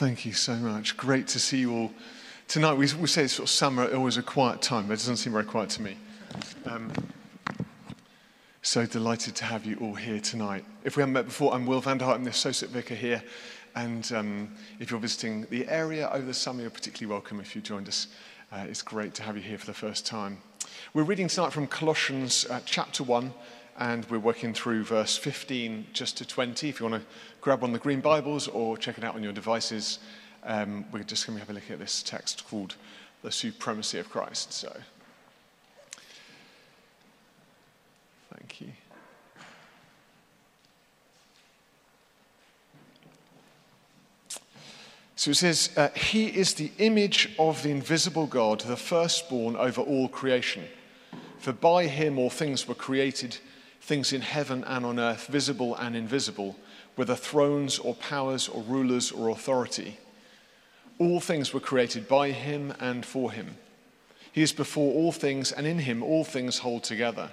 [0.00, 0.96] Thank you so much.
[0.96, 1.90] Great to see you all
[2.48, 2.72] tonight.
[2.72, 5.34] We, we say it's sort of summer always a quiet time, but it doesn't seem
[5.34, 5.98] very quiet to me.
[6.64, 6.90] Um,
[8.62, 10.64] so delighted to have you all here tonight.
[10.84, 12.14] If we haven't met before, I'm Will Vanderhart.
[12.14, 13.22] I'm the Associate Vicar here.
[13.76, 17.60] And um, if you're visiting the area over the summer, you're particularly welcome if you
[17.60, 18.06] joined us.
[18.50, 20.38] Uh, it's great to have you here for the first time.
[20.94, 23.34] We're reading tonight from Colossians uh, chapter 1,
[23.78, 26.68] and we're working through verse 15 just to 20.
[26.68, 27.08] If you want to
[27.40, 29.98] grab one of the green Bibles or check it out on your devices,
[30.44, 32.76] um, we're just going to have a look at this text called
[33.22, 34.52] The Supremacy of Christ.
[34.52, 34.74] So,
[38.34, 38.68] thank you.
[45.16, 49.82] So it says, uh, He is the image of the invisible God, the firstborn over
[49.82, 50.64] all creation.
[51.40, 53.38] For by him all things were created
[53.80, 56.56] things in heaven and on earth, visible and invisible,
[56.96, 59.98] whether thrones or powers or rulers or authority.
[60.98, 63.56] All things were created by him and for him.
[64.32, 67.30] He is before all things, and in him all things hold together.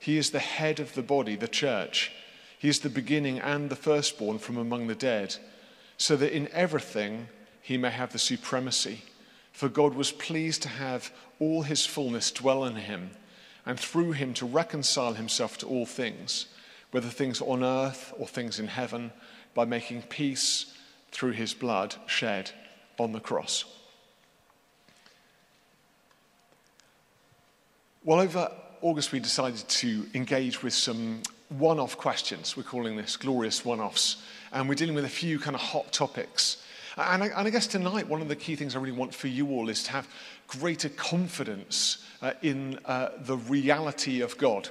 [0.00, 2.12] He is the head of the body, the church.
[2.58, 5.36] He is the beginning and the firstborn from among the dead,
[5.96, 7.28] so that in everything
[7.60, 9.02] he may have the supremacy.
[9.52, 13.10] For God was pleased to have all his fullness dwell in him
[13.66, 16.46] and through him to reconcile himself to all things,
[16.90, 19.12] whether things on earth or things in heaven,
[19.54, 20.74] by making peace
[21.10, 22.50] through his blood shed
[22.98, 23.64] on the cross.
[28.04, 28.50] Well, over
[28.82, 32.56] August, we decided to engage with some one off questions.
[32.56, 34.22] We're calling this glorious one offs.
[34.52, 36.62] And we're dealing with a few kind of hot topics.
[36.96, 39.26] And I, and I, guess tonight, one of the key things I really want for
[39.26, 40.08] you all is to have
[40.46, 44.68] greater confidence uh, in uh, the reality of God.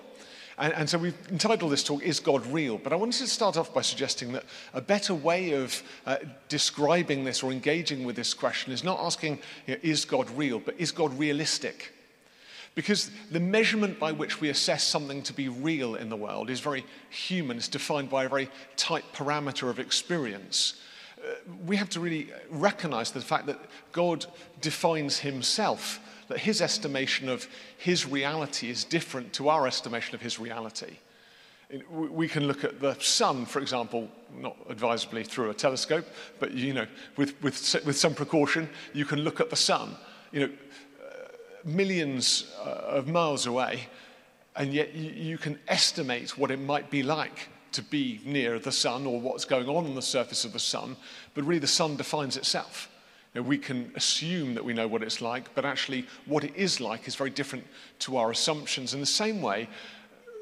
[0.58, 2.78] And, and, so we've entitled this talk, Is God Real?
[2.78, 7.24] But I wanted to start off by suggesting that a better way of uh, describing
[7.24, 10.60] this or engaging with this question is not asking, you know, Is God real?
[10.60, 11.92] but is God realistic?
[12.76, 16.60] Because the measurement by which we assess something to be real in the world is
[16.60, 17.58] very human.
[17.58, 20.76] It's defined by a very tight parameter of experience.
[21.66, 23.60] We have to really recognize the fact that
[23.92, 24.26] God
[24.62, 27.48] defines himself that his estimation of
[27.78, 30.98] his reality is different to our estimation of his reality.
[31.90, 36.06] We can look at the sun, for example, not advisably through a telescope,
[36.40, 39.96] but you know, with, with, with some precaution, you can look at the sun,
[40.32, 40.54] you know,
[41.04, 41.28] uh,
[41.64, 43.88] millions uh, of miles away,
[44.56, 49.06] and yet you can estimate what it might be like to be near the sun
[49.06, 50.96] or what's going on on the surface of the sun,
[51.34, 52.90] but really the sun defines itself.
[53.34, 56.56] You know, we can assume that we know what it's like, but actually, what it
[56.56, 57.66] is like is very different
[58.00, 58.94] to our assumptions.
[58.94, 59.68] In the same way,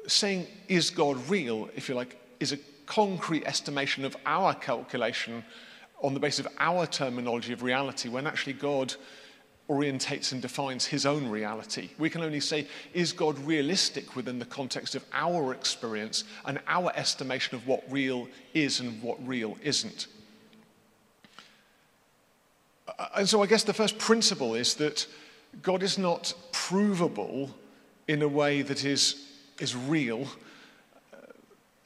[0.06, 5.42] saying, is God real, if you like, is a concrete estimation of our calculation
[6.02, 8.94] on the basis of our terminology of reality, when actually God
[9.72, 11.90] orientates and defines his own reality.
[11.98, 16.92] We can only say, is God realistic within the context of our experience and our
[16.94, 20.08] estimation of what real is and what real isn't?
[23.14, 25.06] And so I guess the first principle is that
[25.62, 27.50] God is not provable
[28.08, 29.28] in a way that is,
[29.58, 30.26] is real.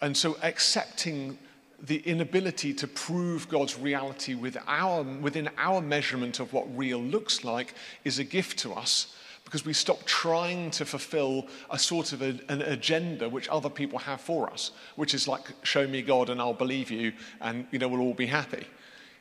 [0.01, 1.39] And so accepting
[1.83, 7.45] the inability to prove God's reality with our, within our measurement of what real looks
[7.45, 9.15] like is a gift to us
[9.45, 13.97] because we stop trying to fulfill a sort of a, an agenda which other people
[13.97, 17.79] have for us, which is like, show me God and I'll believe you and you
[17.79, 18.67] know, we'll all be happy.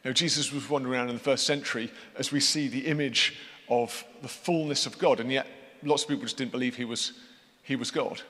[0.03, 3.35] You know, Jesus was wandering around in the first century as we see the image
[3.69, 5.47] of the fullness of God, and yet
[5.83, 7.13] lots of people just didn't believe he was,
[7.63, 8.21] he was God.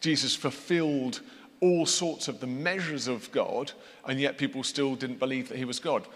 [0.00, 1.20] Jesus fulfilled
[1.60, 3.72] all sorts of the measures of God,
[4.06, 6.06] and yet people still didn't believe that he was God.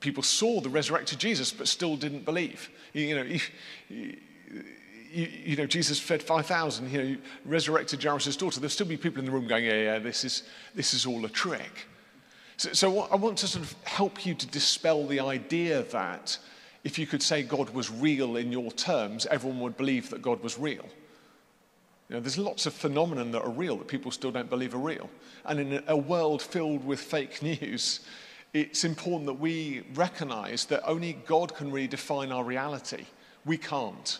[0.00, 2.70] People saw the resurrected Jesus, but still didn't believe.
[2.92, 3.40] You know, you,
[3.88, 4.16] you,
[5.44, 8.60] you know Jesus fed 5,000, you know, resurrected Jairus' daughter.
[8.60, 10.42] There'll still be people in the room going, yeah, yeah, this is,
[10.74, 11.86] this is all a trick.
[12.58, 16.38] So, so I want to sort of help you to dispel the idea that
[16.84, 20.42] if you could say God was real in your terms, everyone would believe that God
[20.42, 20.84] was real.
[22.08, 24.78] You know, there's lots of phenomena that are real that people still don't believe are
[24.78, 25.10] real.
[25.44, 28.00] And in a world filled with fake news,
[28.52, 33.04] it's important that we recognize that only God can really define our reality.
[33.44, 34.18] We can't.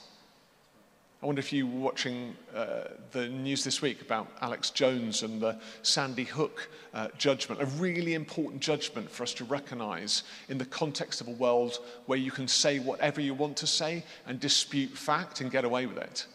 [1.22, 5.40] I wonder if you were watching uh, the news this week about Alex Jones and
[5.40, 10.66] the Sandy Hook uh, judgment, a really important judgment for us to recognize in the
[10.66, 14.90] context of a world where you can say whatever you want to say and dispute
[14.90, 16.26] fact and get away with it.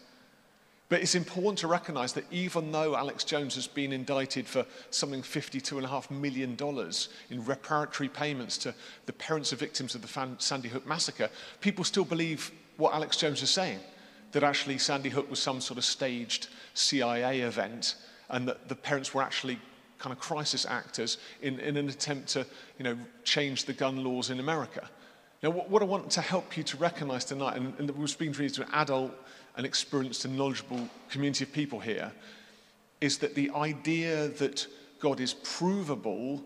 [0.92, 5.22] But it's important to recognize that even though Alex Jones has been indicted for something
[5.22, 8.74] $52.5 million in reparatory payments to
[9.06, 11.30] the parents of victims of the Sandy Hook massacre,
[11.62, 13.78] people still believe what Alex Jones is saying
[14.32, 17.94] that actually Sandy Hook was some sort of staged CIA event
[18.28, 19.58] and that the parents were actually
[19.98, 22.44] kind of crisis actors in, in an attempt to
[22.76, 24.86] you know, change the gun laws in America.
[25.42, 28.34] Now, what, what I want to help you to recognize tonight, and, and we're speaking
[28.34, 29.12] to an adult
[29.56, 32.12] an experienced and knowledgeable community of people here,
[33.00, 34.66] is that the idea that
[35.00, 36.42] God is provable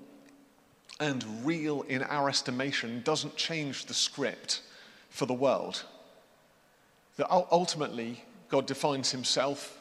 [0.99, 4.63] and real in our estimation doesn't change the script
[5.11, 5.85] for the world.
[7.17, 9.81] That ultimately, God defines himself,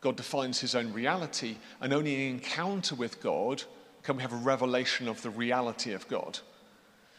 [0.00, 3.62] God defines his own reality, and only in encounter with God
[4.02, 6.38] can we have a revelation of the reality of God.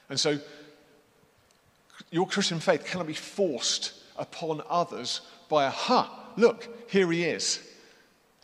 [0.09, 0.39] And so,
[2.12, 5.21] your Christian faith cannot be forced upon others
[5.51, 7.59] by a, ha, look, here he is.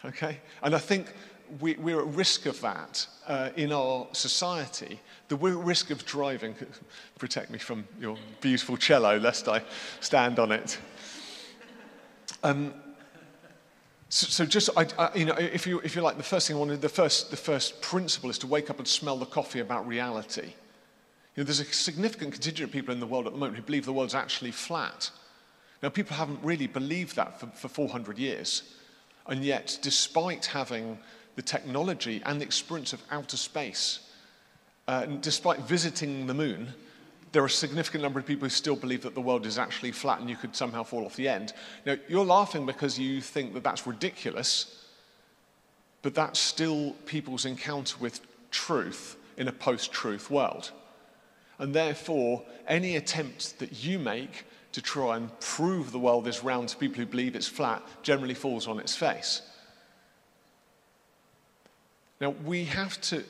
[0.05, 0.39] Okay?
[0.61, 1.07] And I think
[1.59, 4.99] we, are at risk of that uh, in our society.
[5.29, 6.55] The risk of driving,
[7.17, 9.63] protect me from your beautiful cello lest I
[10.01, 10.77] stand on it.
[12.43, 12.73] Um,
[14.09, 16.55] so, so, just, I, I, you know, if you, if you like, the first thing
[16.55, 19.59] I wanted, the first, the first principle is to wake up and smell the coffee
[19.59, 20.53] about reality.
[21.35, 23.63] You know, there's a significant contingent of people in the world at the moment who
[23.63, 25.11] believe the world's actually flat.
[25.83, 28.63] Now, people haven't really believed that for, for 400 years.
[29.27, 30.97] And yet, despite having
[31.35, 33.99] the technology and the experience of outer space,
[34.87, 36.73] uh, despite visiting the moon,
[37.31, 39.91] there are a significant number of people who still believe that the world is actually
[39.91, 41.53] flat and you could somehow fall off the end.
[41.85, 44.85] Now, you're laughing because you think that that's ridiculous,
[46.01, 50.71] but that's still people's encounter with truth in a post truth world.
[51.59, 54.45] And therefore, any attempt that you make
[54.77, 58.35] to try and prove the world is round to people who believe it's flat generally
[58.35, 59.41] falls on its face.
[62.21, 63.23] Now, we have to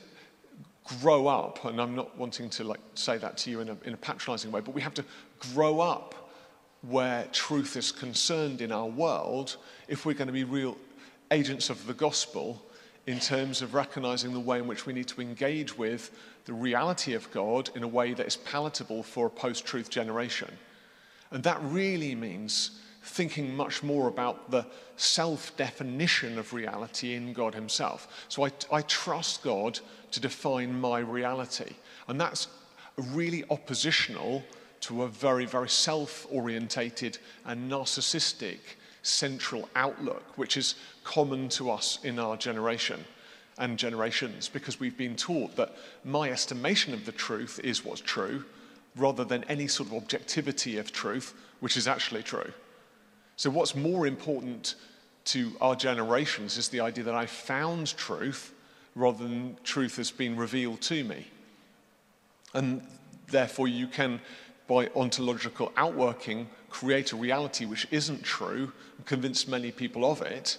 [1.00, 3.94] grow up, and I'm not wanting to like say that to you in a, in
[3.94, 5.04] a patronizing way, but we have to
[5.54, 6.28] grow up
[6.82, 9.56] where truth is concerned in our world
[9.88, 10.76] if we're going to be real
[11.30, 12.62] agents of the gospel
[13.06, 16.10] in terms of recognizing the way in which we need to engage with
[16.44, 20.50] the reality of God in a way that is palatable for a post truth generation.
[21.30, 24.66] And that really means thinking much more about the
[24.96, 28.26] self definition of reality in God Himself.
[28.28, 29.78] So I, I, trust God
[30.10, 31.74] to define my reality.
[32.06, 32.48] And that's
[32.96, 34.42] really oppositional
[34.80, 38.58] to a very, very self orientated and narcissistic
[39.02, 43.04] central outlook, which is common to us in our generation
[43.58, 48.44] and generations, because we've been taught that my estimation of the truth is what's true
[48.98, 52.52] rather than any sort of objectivity of truth, which is actually true.
[53.36, 54.74] So, what's more important
[55.26, 58.52] to our generations is the idea that I found truth
[58.94, 61.26] rather than truth has been revealed to me.
[62.54, 62.82] And
[63.30, 64.20] therefore, you can,
[64.66, 70.58] by ontological outworking, create a reality which isn't true and convince many people of it.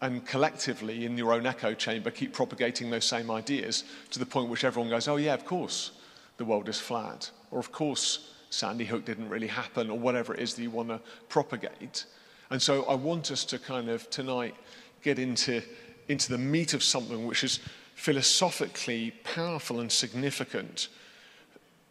[0.00, 4.50] And collectively, in your own echo chamber, keep propagating those same ideas to the point
[4.50, 5.92] which everyone goes, oh, yeah, of course,
[6.36, 7.30] the world is flat.
[7.50, 10.88] Or, of course, Sandy Hook didn't really happen, or whatever it is that you want
[10.88, 12.04] to propagate.
[12.50, 14.54] And so I want us to kind of tonight
[15.02, 15.62] get into,
[16.08, 17.60] into the meat of something which is
[17.94, 20.88] philosophically powerful and significant.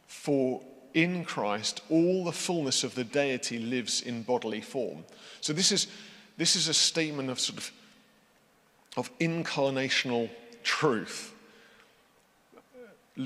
[0.07, 0.62] For
[0.94, 5.04] in Christ, all the fullness of the deity lives in bodily form.
[5.42, 5.87] So this is,
[6.37, 7.71] this is a statement of sort of,
[8.97, 10.30] of incarnational
[10.64, 11.34] truth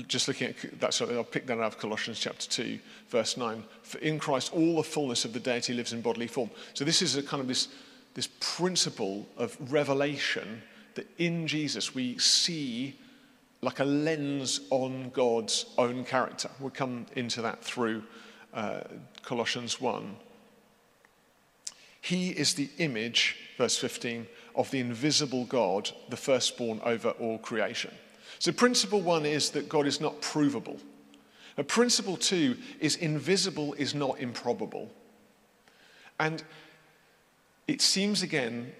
[0.06, 2.78] just looking at that, so I'll pick that out of Colossians chapter 2,
[3.08, 3.64] verse 9.
[3.82, 6.50] For in Christ, all the fullness of the deity lives in bodily form.
[6.74, 7.68] So this is a kind of this,
[8.14, 10.62] this principle of revelation
[10.94, 12.98] that in Jesus we see
[13.62, 16.50] like a lens on God's own character.
[16.60, 18.04] We'll come into that through
[18.54, 18.80] uh,
[19.22, 20.16] Colossians 1.
[22.00, 27.92] He is the image, verse 15, of the invisible God, the firstborn over all creation.
[28.40, 30.78] So, principle one is that God is not provable.
[31.56, 34.90] And principle two is invisible is not improbable.
[36.18, 36.42] And
[37.68, 38.72] it seems again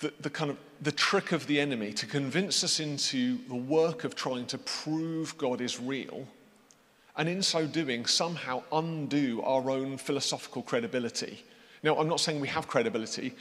[0.00, 4.02] that the kind of the trick of the enemy to convince us into the work
[4.02, 6.26] of trying to prove God is real,
[7.16, 11.44] and in so doing, somehow undo our own philosophical credibility.
[11.84, 13.32] Now, I'm not saying we have credibility,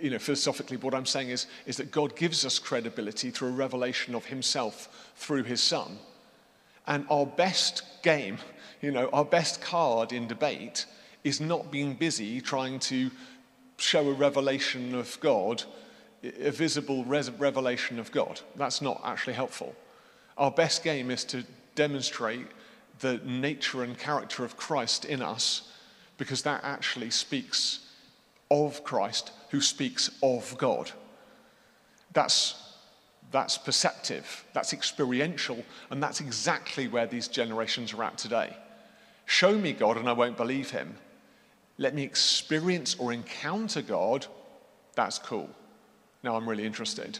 [0.00, 3.52] you know, philosophically, what I'm saying is, is that God gives us credibility through a
[3.52, 5.98] revelation of himself through his son.
[6.86, 8.38] And our best game,
[8.80, 10.86] you know, our best card in debate
[11.24, 13.10] is not being busy trying to
[13.78, 15.64] show a revelation of God,
[16.22, 18.40] a visible res- revelation of God.
[18.54, 19.74] That's not actually helpful.
[20.38, 22.46] Our best game is to demonstrate
[23.00, 25.70] the nature and character of Christ in us
[26.18, 27.85] because that actually speaks
[28.50, 30.90] of Christ who speaks of God.
[32.12, 32.62] That's,
[33.30, 38.56] that's perceptive, that's experiential, and that's exactly where these generations are at today.
[39.26, 40.96] Show me God and I won't believe him.
[41.78, 44.26] Let me experience or encounter God.
[44.94, 45.50] That's cool.
[46.22, 47.18] Now I'm really interested.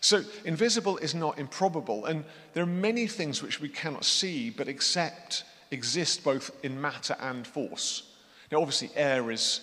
[0.00, 4.68] So, invisible is not improbable, and there are many things which we cannot see but
[4.68, 8.04] accept exist both in matter and force.
[8.50, 9.60] Now, obviously, air is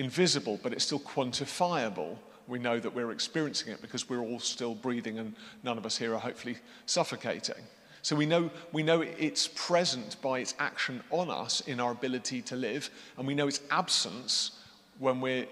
[0.00, 2.16] invisible, but it's still quantifiable.
[2.48, 5.96] We know that we're experiencing it because we're all still breathing, and none of us
[5.96, 7.62] here are hopefully suffocating.
[8.02, 12.40] So we know, we know it's present by its action on us in our ability
[12.42, 14.52] to live, and we know its absence
[14.98, 15.46] when we're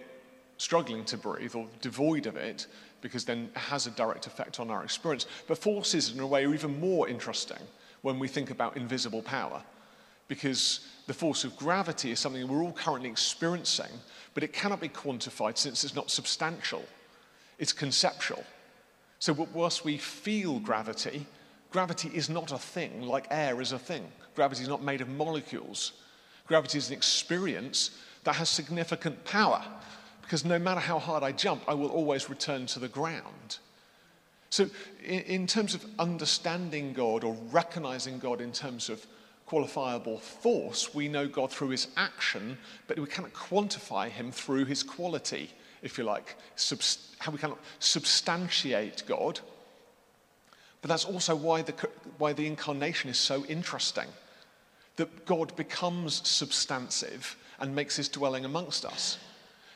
[0.56, 2.66] struggling to breathe or devoid of it,
[3.02, 5.26] because then it has a direct effect on our experience.
[5.46, 7.62] But forces, in a way, are even more interesting
[8.00, 9.62] when we think about invisible power,
[10.28, 13.90] because the force of gravity is something we're all currently experiencing,
[14.34, 16.84] but it cannot be quantified since it's not substantial,
[17.58, 18.44] it's conceptual.
[19.18, 21.26] So, whilst we feel gravity,
[21.70, 24.06] Gravity is not a thing like air is a thing.
[24.34, 25.92] Gravity is not made of molecules.
[26.46, 27.90] Gravity is an experience
[28.24, 29.62] that has significant power
[30.22, 33.58] because no matter how hard I jump, I will always return to the ground.
[34.50, 34.68] So,
[35.04, 39.06] in, terms of understanding God or recognizing God in terms of
[39.48, 44.82] qualifiable force, we know God through his action, but we cannot quantify him through his
[44.82, 45.50] quality,
[45.82, 46.36] if you like.
[46.56, 49.40] Subst- how we cannot substantiate God
[50.80, 51.74] but that's also why the,
[52.18, 54.06] why the incarnation is so interesting
[54.96, 59.18] that God becomes substantive and makes his dwelling amongst us.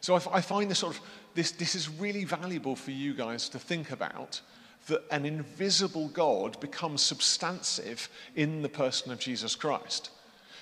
[0.00, 1.02] So I, I find this sort of
[1.34, 4.40] this, this is really valuable for you guys to think about
[4.88, 10.10] that an invisible God becomes substantive in the person of Jesus Christ.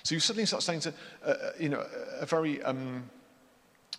[0.03, 1.85] So you suddenly start saying to uh, uh you know
[2.19, 3.09] a very um,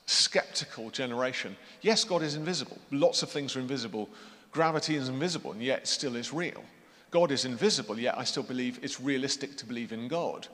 [0.06, 2.78] skeptical generation, yes, God is invisible.
[2.90, 4.08] Lots of things are invisible
[4.52, 6.62] Gravity is invisible, and yet still is real.
[7.10, 10.46] God is invisible, yet I still believe it's realistic to believe in God.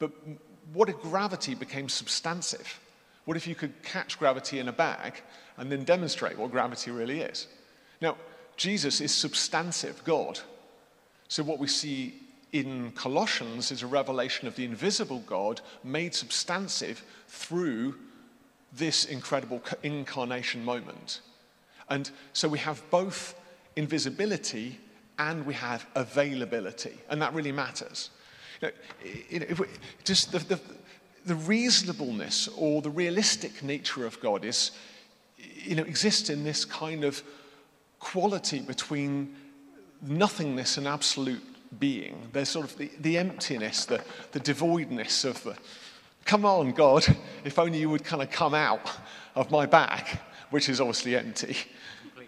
[0.00, 0.10] But
[0.72, 2.80] what if gravity became substantive?
[3.24, 5.22] What if you could catch gravity in a bag
[5.56, 7.46] and then demonstrate what gravity really is?
[8.00, 8.16] Now,
[8.56, 10.40] Jesus is substantive God.
[11.28, 12.14] So, what we see
[12.52, 17.96] in Colossians is a revelation of the invisible God made substantive through
[18.72, 21.20] this incredible incarnation moment.
[21.88, 23.38] And so we have both
[23.76, 24.78] invisibility
[25.18, 28.10] and we have availability, and that really matters.
[29.30, 29.66] You know, we,
[30.04, 30.60] just the, the,
[31.24, 34.72] the, reasonableness or the realistic nature of God is,
[35.38, 37.22] you know, exists in this kind of
[37.98, 39.34] quality between
[40.02, 41.42] nothingness and absolute
[41.78, 42.28] being.
[42.32, 45.56] There's sort of the, the emptiness, the, the devoidness of the,
[46.24, 47.06] come on, God,
[47.44, 48.90] if only you would kind of come out
[49.34, 50.18] of my bag,
[50.50, 51.56] which is obviously empty.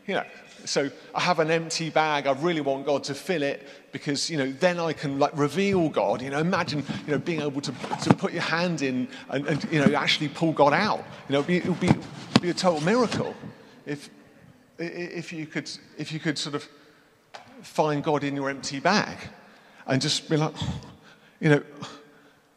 [0.06, 0.25] You know,
[0.64, 2.26] so I have an empty bag.
[2.26, 5.88] I really want God to fill it because, you know, then I can like reveal
[5.88, 6.22] God.
[6.22, 7.72] You know, imagine, you know, being able to,
[8.02, 11.04] to put your hand in and, and you know, actually pull God out.
[11.28, 11.98] You know, it would be, be,
[12.40, 13.34] be a total miracle
[13.87, 14.10] if,
[14.78, 16.68] if, you could, if you could sort of
[17.62, 19.16] find God in your empty bag
[19.87, 20.54] and just be like,
[21.40, 21.62] you know,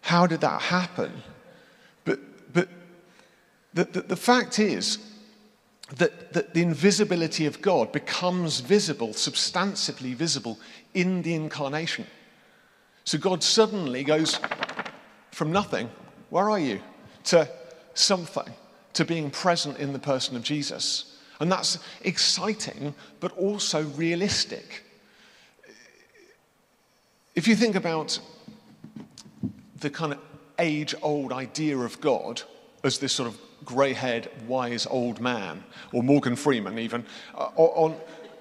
[0.01, 1.11] how did that happen?
[2.05, 2.19] But,
[2.53, 2.69] but
[3.73, 4.99] the, the, the fact is,
[5.97, 10.57] that, that the invisibility of God becomes visible, substantively visible
[10.93, 12.07] in the incarnation.
[13.03, 14.39] So God suddenly goes
[15.31, 15.89] from nothing,
[16.29, 16.81] where are you,
[17.25, 17.49] to
[17.93, 18.53] something,
[18.93, 21.10] to being present in the person of Jesus.
[21.41, 24.83] And that's exciting, but also realistic.
[27.33, 28.19] If you think about
[29.79, 30.19] the kind of
[30.59, 32.43] age old idea of God
[32.83, 37.95] as this sort of grey haired, wise old man, or Morgan Freeman even, uh, on,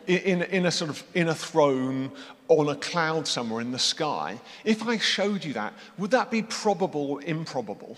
[0.06, 2.10] in, in a sort of in a throne
[2.48, 4.38] on a cloud somewhere in the sky.
[4.62, 7.96] If I showed you that, would that be probable or improbable?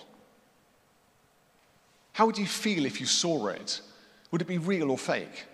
[2.12, 3.80] How would you feel if you saw it?
[4.32, 5.44] Would it be real or fake?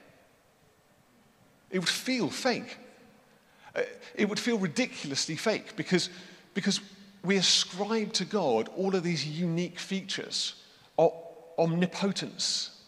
[1.71, 2.79] It would feel fake.
[3.77, 3.83] Uh,
[4.15, 6.09] it would feel ridiculously fake because,
[6.55, 6.81] because
[7.23, 10.55] we ascribe to God all of these unique features
[11.59, 12.83] omnipotence,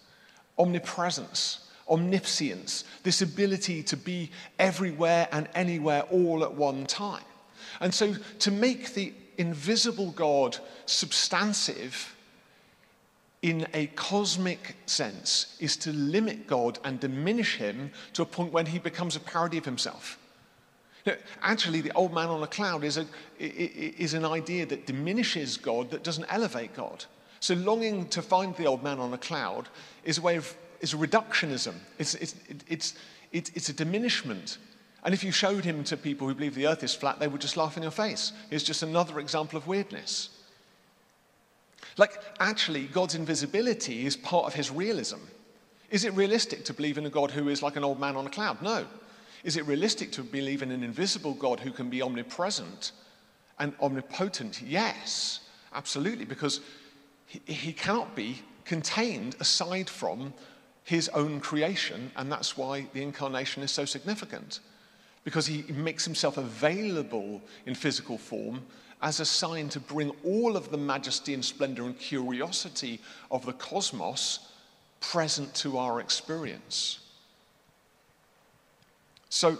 [0.57, 4.31] omnipresence, omniscience, this ability to be
[4.61, 7.25] everywhere and anywhere all at one time.
[7.81, 10.57] And so to make the invisible God
[10.87, 12.15] substantive
[13.43, 18.67] in a cosmic sense, is to limit God and diminish him to a point when
[18.67, 20.19] he becomes a parody of himself.
[21.43, 23.07] Actually, the old man on a cloud is, a,
[23.39, 27.07] is an idea that diminishes God, that doesn't elevate God.
[27.41, 29.69] So, longing to find the old man on a cloud
[30.05, 31.75] is a way of is a reductionism.
[31.99, 32.35] It's, it's,
[32.69, 32.95] it's,
[33.33, 34.59] it's, it's a diminishment.
[35.05, 37.41] And if you showed him to people who believe the earth is flat, they would
[37.41, 38.33] just laugh in your face.
[38.51, 40.31] It's just another example of weirdness.
[42.01, 45.19] Like, actually, God's invisibility is part of his realism.
[45.91, 48.27] Is it realistic to believe in a God who is like an old man on
[48.27, 48.63] a cloud?
[48.63, 48.87] No.
[49.45, 52.93] Is it realistic to believe in an invisible God who can be omnipresent
[53.59, 54.63] and omnipotent?
[54.63, 55.41] Yes,
[55.75, 56.63] absolutely, because
[57.27, 60.33] he, he cannot be contained aside from
[60.85, 64.61] his own creation, and that's why the incarnation is so significant.
[65.23, 68.63] Because he makes himself available in physical form
[69.03, 73.53] as a sign to bring all of the majesty and splendor and curiosity of the
[73.53, 74.51] cosmos
[75.01, 77.01] present to our experience.
[79.31, 79.57] So,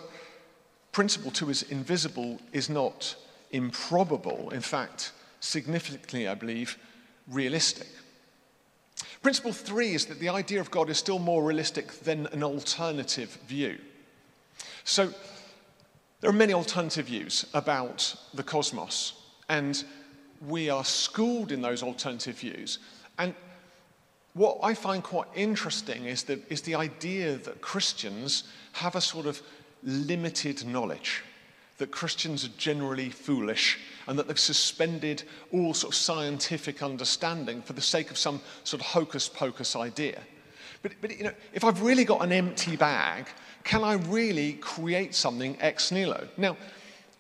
[0.93, 3.15] principle two is invisible is not
[3.53, 4.51] improbable.
[4.51, 6.77] In fact, significantly, I believe,
[7.29, 7.89] realistic.
[9.23, 13.39] Principle three is that the idea of God is still more realistic than an alternative
[13.47, 13.79] view.
[14.85, 15.13] So,
[16.21, 19.15] there are many alternative views about the cosmos,
[19.51, 19.85] and
[20.47, 22.79] we are schooled in those alternative views.
[23.19, 23.35] And
[24.33, 29.27] what I find quite interesting is the, is the idea that Christians have a sort
[29.27, 29.43] of
[29.83, 31.25] limited knowledge,
[31.79, 37.73] that Christians are generally foolish, and that they've suspended all sort of scientific understanding for
[37.73, 40.21] the sake of some sort of hocus pocus idea.
[40.83, 43.27] But, but you know, if I've really got an empty bag,
[43.65, 46.29] can I really create something ex nihilo?
[46.37, 46.57] Now,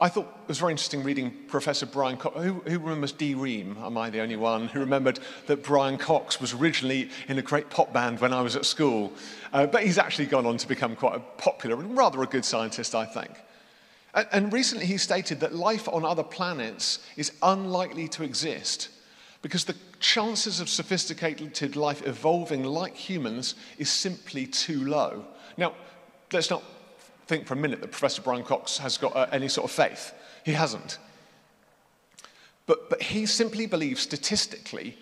[0.02, 2.42] I thought it was very interesting reading Professor Brian Cox.
[2.42, 3.76] Who, who, remembers D Ream?
[3.82, 7.68] Am I the only one who remembered that Brian Cox was originally in a great
[7.68, 9.12] pop band when I was at school?
[9.52, 12.46] Uh, but he's actually gone on to become quite a popular and rather a good
[12.46, 13.30] scientist, I think.
[14.14, 18.88] And, and recently he stated that life on other planets is unlikely to exist
[19.42, 25.26] because the chances of sophisticated life evolving like humans is simply too low.
[25.58, 25.74] Now,
[26.32, 26.62] let's not
[27.30, 30.12] think for a minute that Professor Brian Cox has got uh, any sort of faith.
[30.44, 30.98] He hasn't.
[32.66, 34.98] But, but he simply believes statistically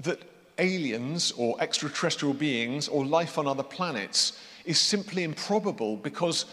[0.00, 0.18] that
[0.58, 6.46] aliens or extraterrestrial beings or life on other planets is simply improbable because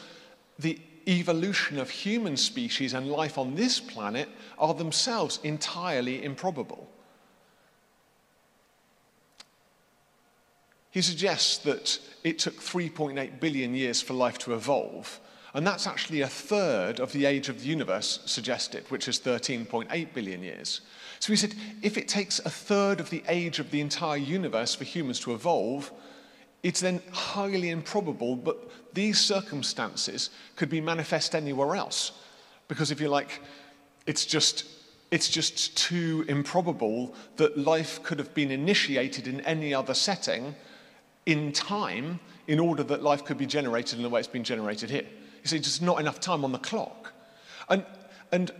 [0.59, 4.27] the evolution of human species and life on this planet
[4.59, 6.89] are themselves entirely improbable.
[10.93, 15.19] He suggests that it took 3.8 billion years for life to evolve,
[15.55, 20.13] and that's actually a third of the age of the universe suggested, which is 13.8
[20.13, 20.81] billion years.
[21.19, 24.75] So he said if it takes a third of the age of the entire universe
[24.75, 25.91] for humans to evolve,
[26.61, 32.11] it's then highly improbable, but these circumstances could be manifest anywhere else.
[32.67, 33.41] Because if you like,
[34.05, 34.65] it's just
[35.09, 40.53] it's just too improbable that life could have been initiated in any other setting
[41.25, 44.89] in time in order that life could be generated in the way it's been generated
[44.89, 45.05] here.
[45.43, 47.13] You see, just not enough time on the clock.
[47.69, 47.85] And,
[48.31, 48.51] and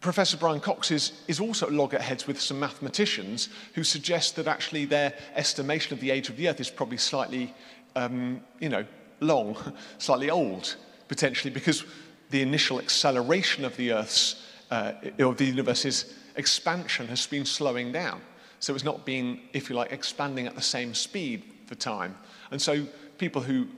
[0.00, 5.14] Professor Brian Cox is, is also loggerheads with some mathematicians who suggest that actually their
[5.34, 7.54] estimation of the age of the Earth is probably slightly,
[7.96, 8.84] um, you know,
[9.20, 9.56] long,
[9.98, 10.76] slightly old,
[11.08, 11.84] potentially, because
[12.30, 18.20] the initial acceleration of the Earth's, uh, or the universe's expansion has been slowing down.
[18.64, 22.16] So it's not been, if you like, expanding at the same speed for time.
[22.50, 22.86] And so
[23.18, 23.68] people who,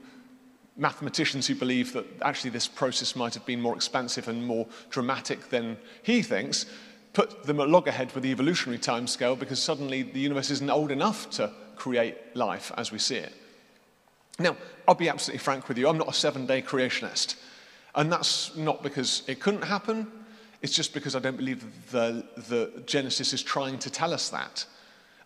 [0.77, 5.49] mathematicians who believe that actually this process might have been more expansive and more dramatic
[5.49, 6.67] than he thinks,
[7.11, 11.29] put them at loggerhead with the evolutionary timescale because suddenly the universe isn't old enough
[11.31, 13.33] to create life as we see it.
[14.39, 14.55] Now,
[14.87, 17.35] I'll be absolutely frank with you, I'm not a seven day creationist.
[17.93, 20.09] And that's not because it couldn't happen,
[20.61, 24.65] it's just because I don't believe the, the Genesis is trying to tell us that.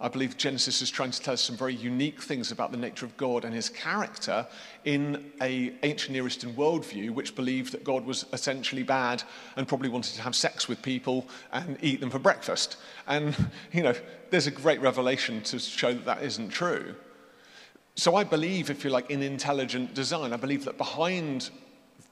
[0.01, 3.05] I believe Genesis is trying to tell us some very unique things about the nature
[3.05, 4.47] of God and his character
[4.83, 9.21] in a ancient Near Eastern worldview, which believed that God was essentially bad
[9.55, 12.77] and probably wanted to have sex with people and eat them for breakfast.
[13.07, 13.35] And,
[13.71, 13.93] you know,
[14.31, 16.95] there's a great revelation to show that that isn't true.
[17.93, 20.33] So I believe, if you like, in intelligent design.
[20.33, 21.51] I believe that behind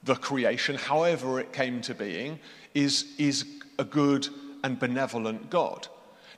[0.04, 2.40] the creation, however it came to being,
[2.76, 3.46] is, is
[3.80, 4.28] a good
[4.64, 5.88] and benevolent God.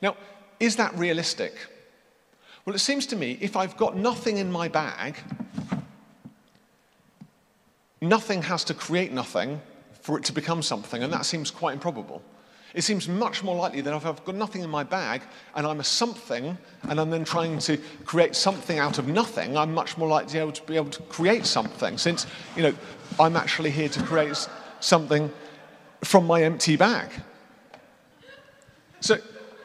[0.01, 0.15] Now,
[0.62, 1.54] is that realistic?
[2.65, 5.17] Well, it seems to me if I've got nothing in my bag,
[8.00, 9.60] nothing has to create nothing
[10.00, 12.21] for it to become something, and that seems quite improbable.
[12.74, 15.24] It seems much more likely that if I've got nothing in my bag
[15.56, 19.74] and I'm a something and I'm then trying to create something out of nothing, I'm
[19.74, 22.74] much more likely to be able to, be able to create something since, you know,
[23.19, 24.47] I'm actually here to create
[24.80, 25.30] something
[26.04, 27.10] from my empty bag.
[29.02, 29.17] So,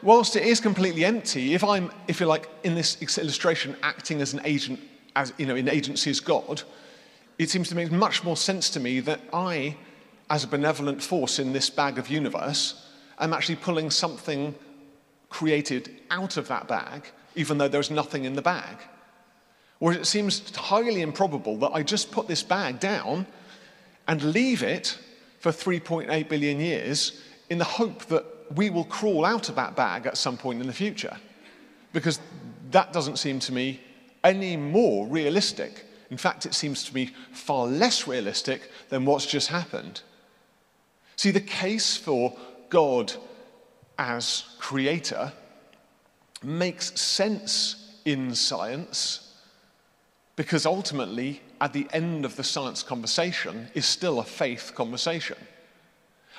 [0.03, 4.33] whilst it is completely empty, if I'm, if you're like, in this illustration, acting as
[4.33, 4.79] an agent,
[5.15, 6.63] as, you know, in agency as God,
[7.37, 9.77] it seems to make much more sense to me that I,
[10.29, 12.85] as a benevolent force in this bag of universe,
[13.19, 14.55] I'm actually pulling something
[15.29, 18.77] created out of that bag, even though there's nothing in the bag.
[19.79, 23.27] Whereas it seems highly improbable that I just put this bag down
[24.07, 24.97] and leave it
[25.39, 30.05] for 3.8 billion years in the hope that we will crawl out of that bag
[30.05, 31.17] at some point in the future.
[31.93, 32.19] Because
[32.71, 33.79] that doesn't seem to me
[34.23, 35.85] any more realistic.
[36.09, 40.01] In fact, it seems to me far less realistic than what's just happened.
[41.15, 42.37] See, the case for
[42.69, 43.13] God
[43.97, 45.31] as creator
[46.43, 49.33] makes sense in science
[50.35, 55.37] because ultimately, at the end of the science conversation, is still a faith conversation.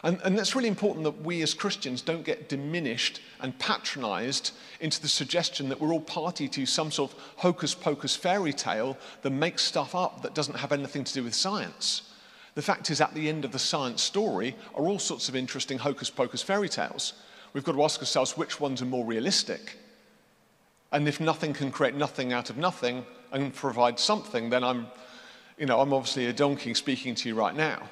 [0.04, 5.02] And, and that's really important that we as Christians don't get diminished and patronized into
[5.02, 9.30] the suggestion that we're all party to some sort of hocus pocus fairy tale that
[9.30, 12.02] makes stuff up that doesn't have anything to do with science.
[12.54, 15.78] The fact is, at the end of the science story are all sorts of interesting
[15.78, 17.14] hocus pocus fairy tales.
[17.52, 19.78] We've got to ask ourselves which ones are more realistic.
[20.92, 24.86] And if nothing can create nothing out of nothing and provide something, then I'm,
[25.58, 27.82] you know, I'm obviously a donkey speaking to you right now.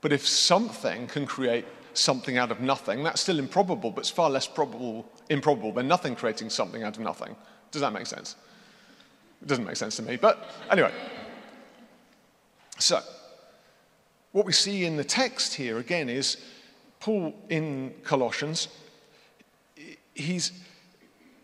[0.00, 4.30] But if something can create something out of nothing, that's still improbable, but it's far
[4.30, 7.36] less probable, improbable than nothing creating something out of nothing.
[7.70, 8.36] Does that make sense?
[9.42, 10.16] It doesn't make sense to me.
[10.16, 10.92] But anyway.
[12.78, 13.00] So,
[14.32, 16.38] what we see in the text here again is
[17.00, 18.68] Paul in Colossians,
[20.14, 20.52] he's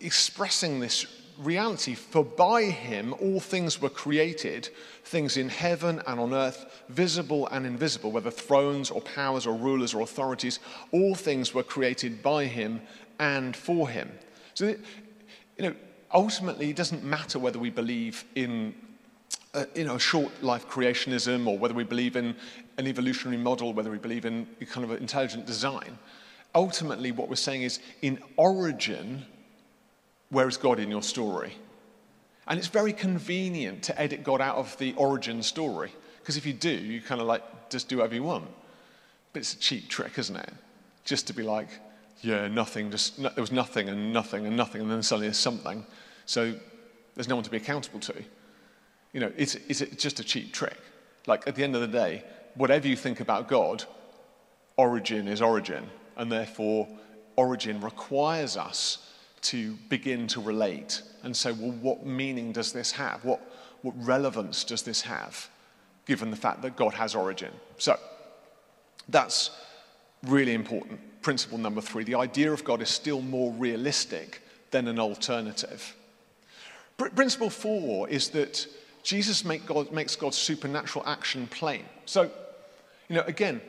[0.00, 1.06] expressing this
[1.38, 4.68] reality for by him all things were created,
[5.04, 9.94] things in heaven and on earth, visible and invisible, whether thrones or powers or rulers
[9.94, 10.58] or authorities,
[10.92, 12.80] all things were created by him
[13.18, 14.10] and for him.
[14.54, 14.76] So, you
[15.58, 15.74] know,
[16.12, 18.74] ultimately, it doesn't matter whether we believe in
[19.54, 22.36] uh, you know, short life creationism or whether we believe in
[22.76, 25.98] an evolutionary model, whether we believe in kind of intelligent design.
[26.54, 29.24] Ultimately, what we're saying is in origin,
[30.30, 31.56] where is God in your story?
[32.46, 36.52] And it's very convenient to edit God out of the origin story, because if you
[36.52, 38.48] do, you kind of like just do whatever you want.
[39.32, 40.52] But it's a cheap trick, isn't it?
[41.04, 41.68] Just to be like,
[42.22, 45.38] yeah, nothing, just no, there was nothing and nothing and nothing, and then suddenly there's
[45.38, 45.84] something.
[46.24, 46.54] So
[47.14, 48.14] there's no one to be accountable to.
[49.12, 50.78] You know, it's, it's just a cheap trick.
[51.26, 52.22] Like, at the end of the day,
[52.54, 53.84] whatever you think about God,
[54.76, 55.88] origin is origin.
[56.16, 56.88] And therefore,
[57.36, 59.05] origin requires us
[59.50, 63.24] to begin to relate and say, well, what meaning does this have?
[63.24, 63.40] What,
[63.82, 65.48] what relevance does this have,
[66.06, 67.52] given the fact that God has origin?
[67.78, 67.98] So,
[69.08, 69.50] that's
[70.24, 71.00] really important.
[71.22, 75.94] Principle number three the idea of God is still more realistic than an alternative.
[76.96, 78.66] Principle four is that
[79.02, 81.84] Jesus make God, makes God's supernatural action plain.
[82.06, 82.30] So,
[83.08, 83.60] you know, again,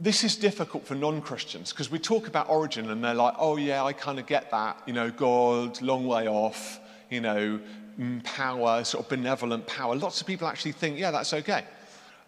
[0.00, 3.56] this is difficult for non Christians because we talk about origin and they're like, oh,
[3.56, 4.80] yeah, I kind of get that.
[4.86, 7.60] You know, God, long way off, you know,
[7.98, 9.94] mm, power, sort of benevolent power.
[9.94, 11.64] Lots of people actually think, yeah, that's okay.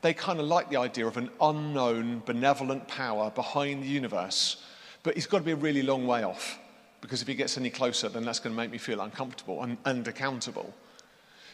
[0.02, 4.62] They kind of like the idea of an unknown, benevolent power behind the universe,
[5.02, 6.58] but he's got to be a really long way off
[7.00, 9.78] because if he gets any closer, then that's going to make me feel uncomfortable and,
[9.84, 10.72] and accountable.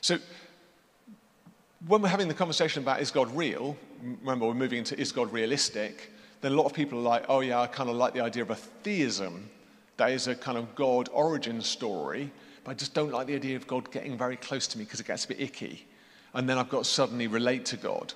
[0.01, 0.19] So,
[1.87, 5.33] when we're having the conversation about is God real, remember we're moving into is God
[5.33, 6.11] realistic,
[6.41, 8.43] then a lot of people are like, oh yeah, I kind of like the idea
[8.43, 9.49] of a theism.
[9.97, 12.31] That is a kind of God origin story,
[12.65, 15.01] but I just don't like the idea of God getting very close to me because
[15.01, 15.87] it gets a bit icky.
[16.35, 18.13] And then I've got to suddenly relate to God.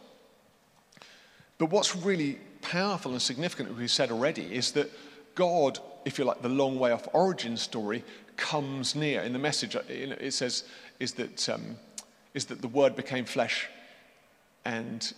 [1.59, 4.90] But what's really powerful and significant, as we said already, is that
[5.35, 8.05] God, if you like, the long way off origin story
[8.37, 9.22] comes near.
[9.22, 10.64] In the message, uh, it says,
[11.01, 11.77] is that, um,
[12.35, 13.68] is that the word became flesh
[14.64, 15.12] and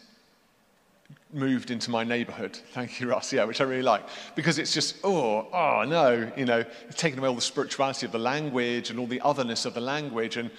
[1.33, 2.59] moved into my neighborhood.
[2.73, 3.33] Thank you, Ross.
[3.33, 4.05] Yeah, which I really like.
[4.35, 8.13] Because it's just, oh, oh, no, you know, it's taken away all the spirituality of
[8.13, 10.37] the language and all the otherness of the language.
[10.37, 10.51] And,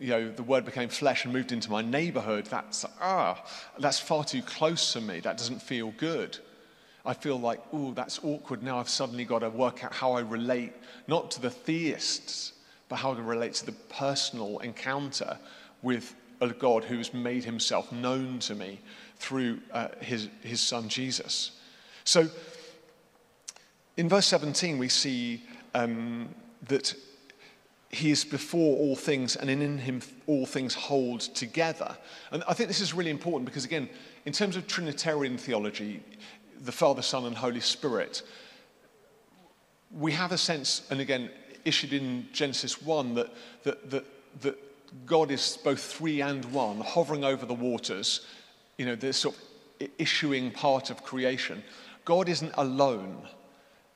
[0.00, 2.46] you know, the word became flesh and moved into my neighborhood.
[2.46, 3.44] That's, ah,
[3.78, 5.20] that's far too close to me.
[5.20, 6.38] That doesn't feel good.
[7.06, 8.62] I feel like, oh, that's awkward.
[8.62, 10.72] Now I've suddenly got to work out how I relate,
[11.06, 12.54] not to the theists,
[12.88, 15.38] but how to relate to the personal encounter
[15.84, 18.80] with a God who's made himself known to me
[19.16, 21.52] through uh, his, his son Jesus.
[22.02, 22.28] So
[23.96, 25.42] in verse 17, we see
[25.74, 26.34] um,
[26.66, 26.94] that
[27.90, 31.96] he is before all things, and in him all things hold together.
[32.32, 33.88] And I think this is really important because, again,
[34.24, 36.02] in terms of Trinitarian theology,
[36.62, 38.22] the Father, Son, and Holy Spirit,
[39.92, 41.30] we have a sense, and again,
[41.64, 44.04] issued in Genesis 1, that, that, that,
[44.40, 44.58] that
[45.06, 48.26] God is both three and one, hovering over the waters,
[48.78, 51.62] you know, this sort of issuing part of creation.
[52.04, 53.28] God isn't alone.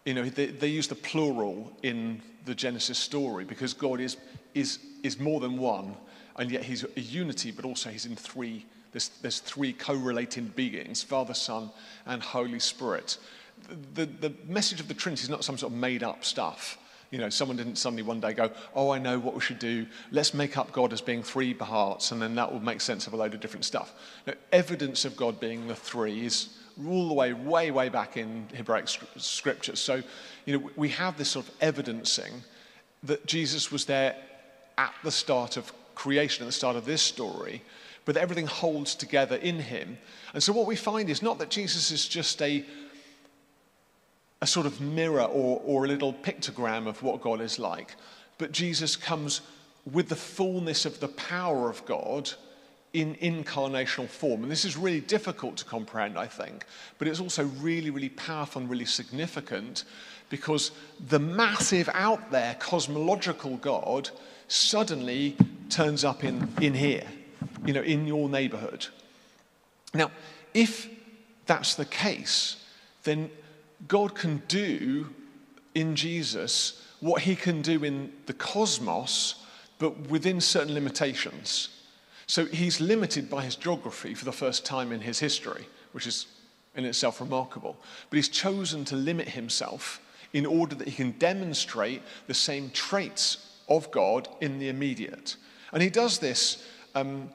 [0.04, 4.16] You know, they, they use the plural in the Genesis story because God is,
[4.54, 5.94] is, is more than one,
[6.36, 8.64] and yet he's a unity, but also he's in three.
[8.92, 11.70] There's, there's three co-relating beings, Father, Son,
[12.06, 13.18] and Holy Spirit.
[13.94, 16.78] The, the, the message of the Trinity is not some sort of made up stuff.
[17.10, 19.86] You know, someone didn't suddenly one day go, Oh, I know what we should do.
[20.10, 23.14] Let's make up God as being three parts, and then that will make sense of
[23.14, 23.94] a load of different stuff.
[24.26, 26.50] Now, evidence of God being the three is
[26.86, 29.80] all the way, way, way back in Hebraic scriptures.
[29.80, 30.02] So,
[30.44, 32.32] you know, we have this sort of evidencing
[33.02, 34.16] that Jesus was there
[34.76, 37.62] at the start of creation, at the start of this story,
[38.04, 39.98] but everything holds together in him.
[40.34, 42.64] And so, what we find is not that Jesus is just a
[44.40, 47.94] a sort of mirror or, or a little pictogram of what God is like.
[48.38, 49.40] But Jesus comes
[49.92, 52.30] with the fullness of the power of God
[52.92, 54.42] in incarnational form.
[54.42, 56.64] And this is really difficult to comprehend, I think,
[56.98, 59.84] but it's also really, really powerful and really significant
[60.30, 60.70] because
[61.08, 64.10] the massive out there cosmological God
[64.48, 65.36] suddenly
[65.68, 67.06] turns up in, in here,
[67.64, 68.86] you know, in your neighborhood.
[69.94, 70.10] Now,
[70.54, 70.88] if
[71.46, 72.56] that's the case,
[73.04, 73.30] then
[73.86, 75.08] God can do
[75.74, 79.44] in Jesus what he can do in the cosmos,
[79.78, 81.68] but within certain limitations.
[82.26, 86.26] So he's limited by his geography for the first time in his history, which is
[86.74, 87.76] in itself remarkable.
[88.10, 90.00] But he's chosen to limit himself
[90.32, 95.36] in order that he can demonstrate the same traits of God in the immediate.
[95.72, 97.30] And he does this um,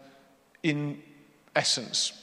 [0.61, 1.01] in
[1.55, 2.13] essence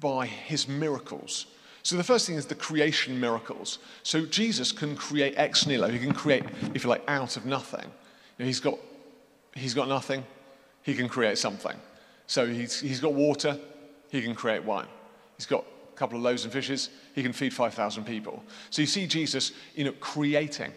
[0.00, 1.46] by his miracles.
[1.82, 3.78] So the first thing is the creation miracles.
[4.02, 5.88] So Jesus can create ex nihilo.
[5.88, 7.84] He can create, if you like, out of nothing.
[7.84, 8.78] You know, he's got,
[9.54, 10.24] he's got nothing.
[10.82, 11.76] He can create something.
[12.26, 13.58] So he's, he's got water.
[14.10, 14.88] He can create wine.
[15.36, 16.90] He's got a couple of loaves and fishes.
[17.14, 18.42] He can feed 5,000 people.
[18.70, 20.72] So you see Jesus, you know, creating.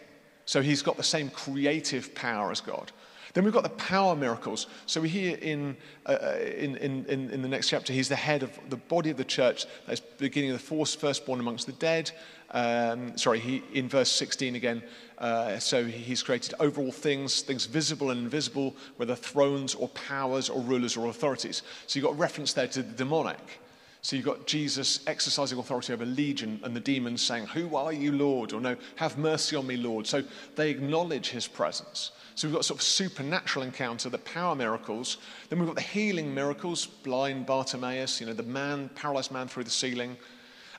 [0.45, 2.91] So he's got the same creative power as God.
[3.33, 4.67] Then we've got the power miracles.
[4.85, 8.43] So we hear in, uh, uh, in, in, in, the next chapter, he's the head
[8.43, 9.65] of the body of the church.
[9.87, 12.11] That's beginning of the force, firstborn amongst the dead.
[12.51, 14.83] Um, sorry, he, in verse 16 again,
[15.17, 20.49] uh, so he's created over all things, things visible and invisible, whether thrones or powers
[20.49, 21.63] or rulers or authorities.
[21.87, 23.59] So you've got a reference there to the demonic.
[24.03, 28.11] So you've got Jesus exercising authority over legion and the demons saying, Who are you,
[28.11, 28.51] Lord?
[28.51, 30.05] Or no, have mercy on me, Lord.
[30.05, 30.21] So
[30.55, 32.11] they acknowledge his presence.
[32.35, 35.17] So we've got sort of supernatural encounter, the power miracles.
[35.47, 39.63] Then we've got the healing miracles, blind Bartimaeus, you know, the man, paralyzed man through
[39.63, 40.17] the ceiling.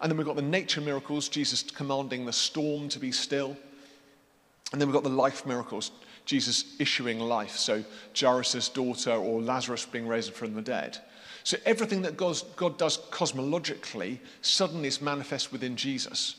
[0.03, 3.57] And then we've got the nature miracles, Jesus commanding the storm to be still.
[4.73, 5.93] And then we've got the life miracles,
[6.27, 7.57] Jesus issuing life.
[7.57, 7.83] So
[8.19, 10.99] Jairus' daughter or Lazarus being raised from the dead.
[11.45, 16.37] So everything that God, God does cosmologically suddenly is manifest within Jesus.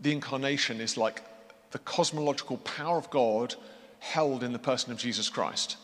[0.00, 1.22] The incarnation is like
[1.70, 3.54] the cosmological power of God
[4.00, 5.76] held in the person of Jesus Christ.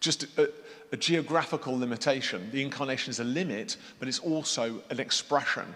[0.00, 0.50] Just a,
[0.92, 2.50] a geographical limitation.
[2.50, 5.74] The incarnation is a limit, but it's also an expression.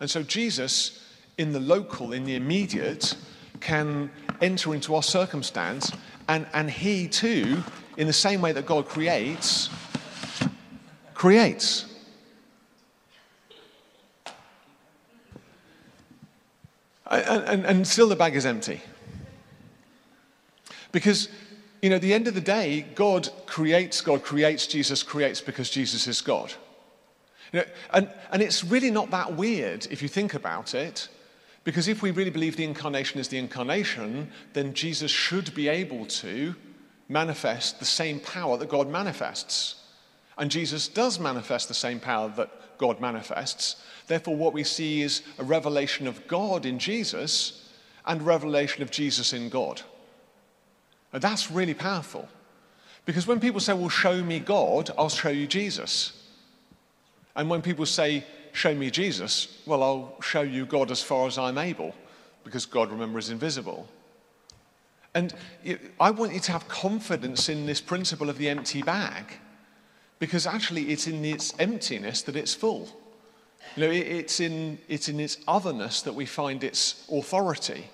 [0.00, 1.04] And so Jesus,
[1.38, 3.16] in the local, in the immediate,
[3.60, 4.10] can
[4.40, 5.90] enter into our circumstance,
[6.28, 7.64] and, and he too,
[7.96, 9.70] in the same way that God creates,
[11.18, 11.84] creates.
[17.10, 18.80] And, and, and, still the bag is empty.
[20.92, 21.28] Because,
[21.82, 25.70] you know, at the end of the day, God creates, God creates, Jesus creates because
[25.70, 26.52] Jesus is God.
[27.52, 31.08] You know, and, and it's really not that weird if you think about it,
[31.64, 36.06] because if we really believe the incarnation is the incarnation, then Jesus should be able
[36.06, 36.54] to
[37.08, 39.87] manifest the same power that God manifests.
[40.38, 43.76] And Jesus does manifest the same power that God manifests.
[44.06, 47.68] Therefore, what we see is a revelation of God in Jesus
[48.06, 49.82] and revelation of Jesus in God.
[51.12, 52.28] And that's really powerful.
[53.04, 56.12] Because when people say, Well, show me God, I'll show you Jesus.
[57.34, 61.36] And when people say, Show me Jesus, well, I'll show you God as far as
[61.36, 61.94] I'm able,
[62.44, 63.88] because God, remember, is invisible.
[65.14, 65.34] And
[65.98, 69.24] I want you to have confidence in this principle of the empty bag
[70.18, 72.88] because actually it's in its emptiness that it's full.
[73.76, 77.84] You know, it's, in, it's in its otherness that we find its authority.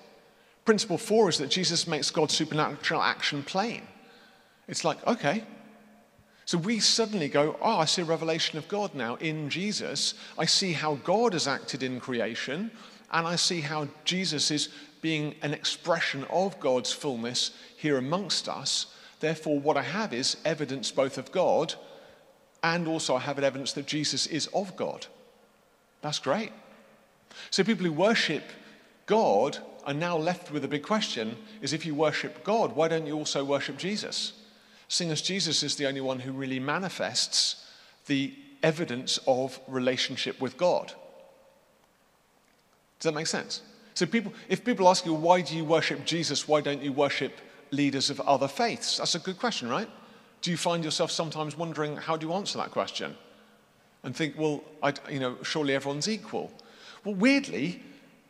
[0.63, 3.83] Principle four is that Jesus makes God's supernatural action plain.
[4.67, 5.43] It's like, okay.
[6.45, 10.13] So we suddenly go, oh, I see a revelation of God now in Jesus.
[10.37, 12.71] I see how God has acted in creation,
[13.11, 14.69] and I see how Jesus is
[15.01, 18.87] being an expression of God's fullness here amongst us.
[19.19, 21.73] Therefore, what I have is evidence both of God
[22.65, 25.05] and also I have evidence that Jesus is of God.
[26.01, 26.51] That's great.
[27.51, 28.43] So people who worship
[29.05, 33.05] God are now left with a big question is if you worship God, why don't
[33.05, 34.33] you also worship Jesus?
[34.87, 37.67] Seeing as Jesus is the only one who really manifests
[38.07, 40.87] the evidence of relationship with God.
[42.99, 43.61] Does that make sense?
[43.93, 46.47] So people, if people ask you, why do you worship Jesus?
[46.47, 47.33] Why don't you worship
[47.69, 48.97] leaders of other faiths?
[48.97, 49.89] That's a good question, right?
[50.45, 53.15] Do you find yourself sometimes wondering, how do you answer that question?
[54.03, 56.51] And think, well, I, you know, surely everyone's equal.
[57.03, 57.81] Well, weirdly,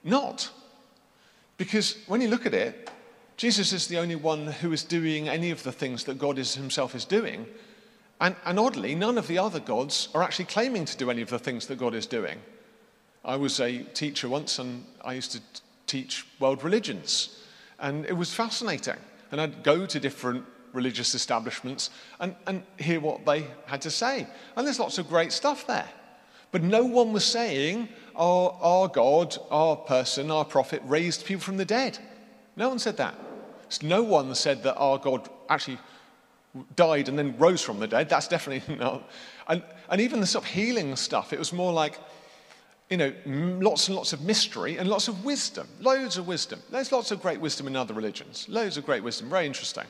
[0.01, 0.49] not.
[1.57, 2.89] Because when you look at it,
[3.35, 6.55] Jesus is the only one who is doing any of the things that God is
[6.55, 7.47] himself is doing.
[8.21, 11.29] And, and, oddly, none of the other gods are actually claiming to do any of
[11.29, 12.39] the things that God is doing.
[13.25, 15.41] I was a teacher once and I used to
[15.85, 17.41] teach world religions.
[17.77, 18.99] And it was fascinating.
[19.31, 24.27] And I'd go to different religious establishments and, and hear what they had to say.
[24.55, 25.89] And there's lots of great stuff there.
[26.51, 31.57] But no one was saying, our, our God, our person, our prophet raised people from
[31.57, 31.97] the dead.
[32.55, 33.15] No one said that.
[33.81, 35.79] No one said that our God actually
[36.75, 38.09] died and then rose from the dead.
[38.09, 39.09] That's definitely not.
[39.47, 41.99] And, and even the sort of healing stuff, it was more like,
[42.89, 46.61] you know, lots and lots of mystery and lots of wisdom, loads of wisdom.
[46.69, 49.85] There's lots of great wisdom in other religions, loads of great wisdom, very interesting.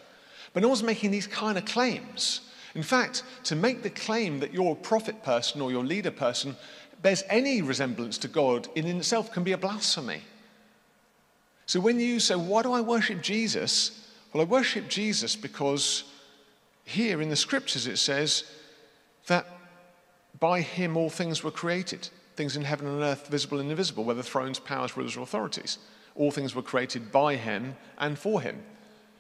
[0.55, 2.41] But no one's making these kind of claims.
[2.73, 6.55] In fact, to make the claim that you're a prophet person or your leader person
[7.03, 10.21] bears any resemblance to God in itself can be a blasphemy.
[11.67, 14.09] So when you say, Why do I worship Jesus?
[14.33, 16.05] Well, I worship Jesus because
[16.83, 18.45] here in the scriptures it says
[19.27, 19.45] that
[20.39, 24.21] by him all things were created things in heaven and earth, visible and invisible, whether
[24.21, 25.77] thrones, powers, rulers, or authorities.
[26.15, 28.63] All things were created by him and for him.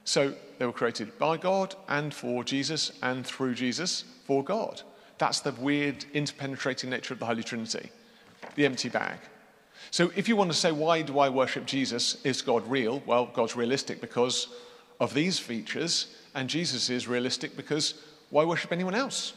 [0.05, 4.81] So they were created by God and for Jesus and through Jesus for God.
[5.17, 7.89] That's the weird interpenetrating nature of the Holy Trinity,
[8.55, 9.17] the empty bag.
[9.91, 12.23] So if you want to say, why do I worship Jesus?
[12.23, 13.01] Is God real?
[13.05, 14.47] Well, God's realistic because
[14.99, 17.95] of these features, and Jesus is realistic because
[18.29, 19.33] why worship anyone else?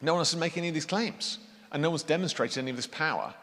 [0.00, 1.38] No one else is making any of these claims,
[1.70, 3.34] and no one's demonstrated any of this power.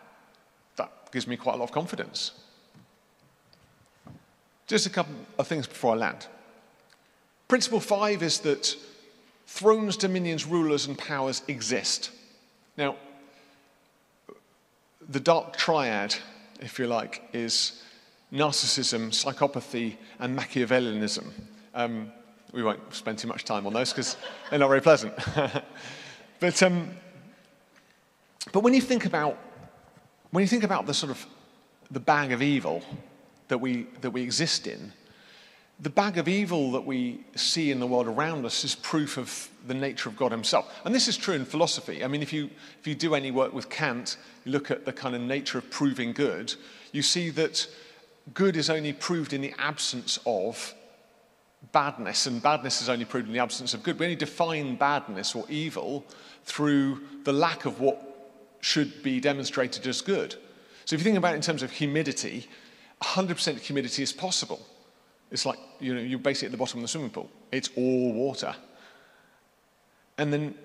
[0.75, 2.31] That gives me quite a lot of confidence.
[4.69, 6.27] Just a couple of things before I land.
[7.47, 8.75] Principle five is that
[9.47, 12.11] thrones, dominions, rulers, and powers exist.
[12.77, 12.95] Now,
[15.09, 16.15] the dark triad,
[16.61, 17.81] if you like, is
[18.31, 21.31] narcissism, psychopathy, and Machiavellianism.
[21.73, 22.11] Um,
[22.51, 24.17] we won't spend too much time on those because
[24.51, 25.15] they're not very pleasant.
[26.39, 26.91] but, um,
[28.51, 29.35] but when you think about
[30.29, 31.25] when you think about the sort of
[31.89, 32.83] the bag of evil
[33.49, 34.93] that we, that we exist in,
[35.81, 39.49] the bag of evil that we see in the world around us is proof of
[39.67, 40.73] the nature of God Himself.
[40.83, 42.03] And this is true in philosophy.
[42.03, 44.91] I mean, if you, if you do any work with Kant, you look at the
[44.91, 46.53] kind of nature of proving good,
[46.91, 47.65] you see that
[48.33, 50.73] good is only proved in the absence of
[51.71, 53.99] badness, and badness is only proved in the absence of good.
[53.99, 56.05] We only define badness or evil
[56.43, 58.05] through the lack of what
[58.59, 60.35] should be demonstrated as good.
[60.83, 62.47] So if you think about it in terms of humidity,
[63.01, 64.65] 100% humidity is possible.
[65.31, 67.29] It's like, you know, you're basically at the bottom of the swimming pool.
[67.51, 68.55] It's all water.
[70.17, 70.55] And then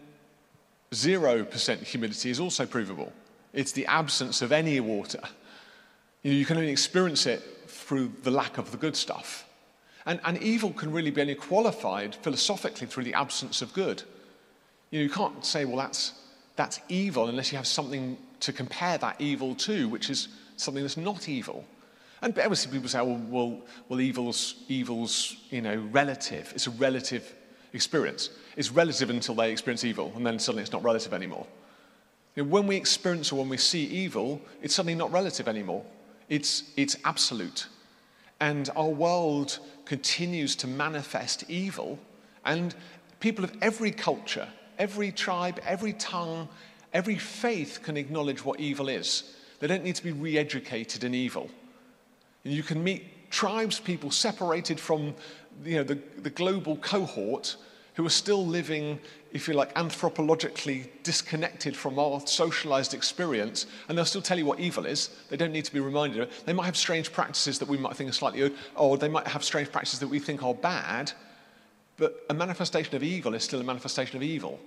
[0.90, 3.12] 0% humidity is also provable.
[3.53, 5.20] It's the absence of any water.
[6.23, 9.49] You, know, you can only experience it through the lack of the good stuff.
[10.07, 14.03] And, and evil can really be only qualified philosophically through the absence of good.
[14.90, 16.12] You, know, you can't say, well, that's,
[16.57, 20.97] that's evil unless you have something to compare that evil to, which is something that's
[20.97, 21.64] not evil.
[22.24, 23.60] And obviously people say, well, well,
[23.90, 26.50] well evil's, evil's, you know, relative.
[26.54, 27.30] It's a relative
[27.74, 28.30] experience.
[28.56, 31.46] It's relative until they experience evil, and then suddenly it's not relative anymore.
[32.35, 35.85] You know, when we experience or when we see evil, it's suddenly not relative anymore.
[36.31, 37.66] It's, it's absolute.
[38.40, 41.98] And our world continues to manifest evil,
[42.46, 42.75] and
[43.20, 44.48] people of every culture,
[44.79, 46.48] every tribe, every tongue,
[46.94, 49.37] every faith can acknowledge what evil is.
[49.60, 51.50] They don't need to be re educated in evil.
[52.45, 55.15] You can meet tribes people separated from
[55.65, 57.57] you know, the, the global cohort
[57.95, 58.99] who are still living,
[59.33, 64.59] if you like, anthropologically disconnected from our socialized experience, and they'll still tell you what
[64.59, 65.11] evil is.
[65.31, 66.42] They don't need to be reminded of it.
[66.45, 69.29] They might have strange practices that we might think are slightly odd, or they might
[69.29, 71.13] have strange practices that we think are bad,
[71.97, 74.59] but a manifestation of evil is still a manifestation of evil.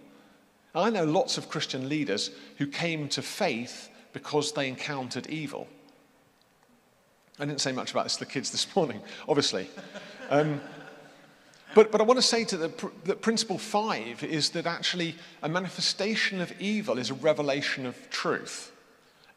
[0.74, 5.68] I know lots of Christian leaders who came to faith because they encountered evil.
[7.40, 9.70] I didn't say much about this to the kids this morning, obviously.
[10.30, 10.60] Um,
[11.76, 15.50] but, but I want to say to the, that principle five is that actually a
[15.50, 18.72] manifestation of evil is a revelation of truth.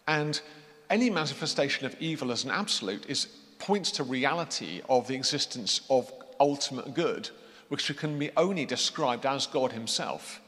[0.09, 0.41] And
[0.89, 3.27] any manifestation of evil as an absolute is,
[3.59, 7.29] points to reality of the existence of ultimate good,
[7.69, 10.41] which can be only described as God Himself.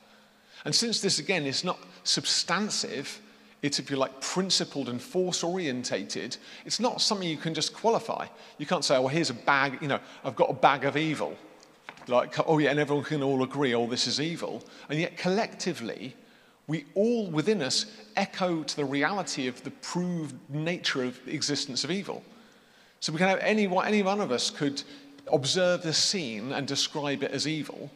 [0.64, 3.20] And since this, again, is not substantive,
[3.62, 8.26] it's, if you like, principled and force orientated, it's not something you can just qualify.
[8.58, 10.96] You can't say, oh, well, here's a bag, you know, I've got a bag of
[10.96, 11.36] evil.
[12.08, 14.62] Like, oh, yeah, and everyone can all agree, oh, this is evil.
[14.88, 16.16] And yet, collectively,
[16.66, 17.86] we all within us
[18.16, 22.24] echo to the reality of the proved nature of the existence of evil.
[23.00, 24.82] So we can have any, any one of us could
[25.32, 27.90] observe the scene and describe it as evil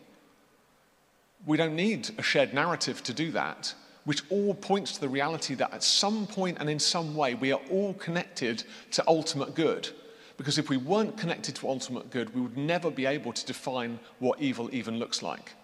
[1.47, 3.73] we don't need a shared narrative to do that,
[4.07, 7.53] which all points to the reality that at some point and in some way we
[7.53, 9.89] are all connected to ultimate good.
[10.37, 13.99] Because if we weren't connected to ultimate good, we would never be able to define
[14.21, 15.55] what evil even looks like.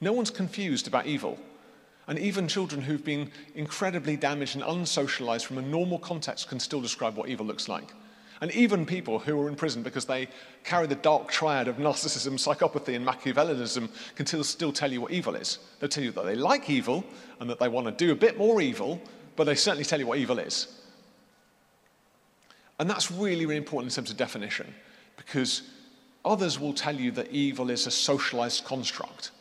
[0.00, 1.38] No one's confused about evil.
[2.06, 6.80] And even children who've been incredibly damaged and unsocialized from a normal context can still
[6.80, 7.92] describe what evil looks like.
[8.40, 10.28] And even people who are in prison because they
[10.62, 15.34] carry the dark triad of narcissism, psychopathy, and Machiavellianism can still, tell you what evil
[15.34, 15.58] is.
[15.80, 17.04] They'll tell you that they like evil
[17.40, 19.00] and that they want to do a bit more evil,
[19.34, 20.80] but they certainly tell you what evil is.
[22.78, 24.72] And that's really, really important in terms of definition
[25.16, 25.62] because
[26.24, 29.32] others will tell you that evil is a socialized construct.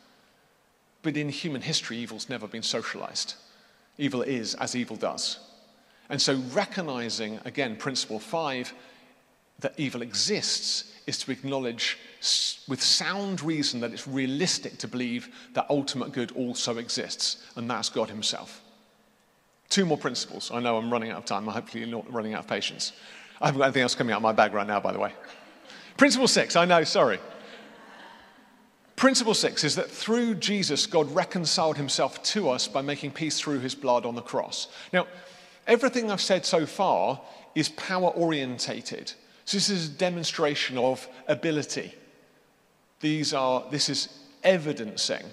[1.04, 3.36] But in human history, evil's never been socialized.
[4.00, 5.40] Evil is as evil does.
[6.10, 8.74] And so, recognizing, again, principle five,
[9.60, 11.98] that evil exists is to acknowledge
[12.68, 17.90] with sound reason that it's realistic to believe that ultimate good also exists, and that's
[17.90, 18.62] God Himself.
[19.70, 20.52] Two more principles.
[20.52, 21.46] I know I'm running out of time.
[21.46, 22.94] Hopefully, you're not running out of patience.
[23.42, 25.14] I haven't got anything else coming out of my bag right now, by the way.
[25.98, 27.20] Principle six, I know, sorry.
[28.96, 33.60] Principle six is that through Jesus, God reconciled himself to us by making peace through
[33.60, 34.70] his blood on the cross.
[34.92, 35.06] Now,
[35.68, 37.22] Everything I've said so far
[37.54, 39.12] is power orientated.
[39.46, 41.94] So this is a demonstration of ability.
[43.02, 44.10] These are, this is
[44.44, 45.24] evidencing.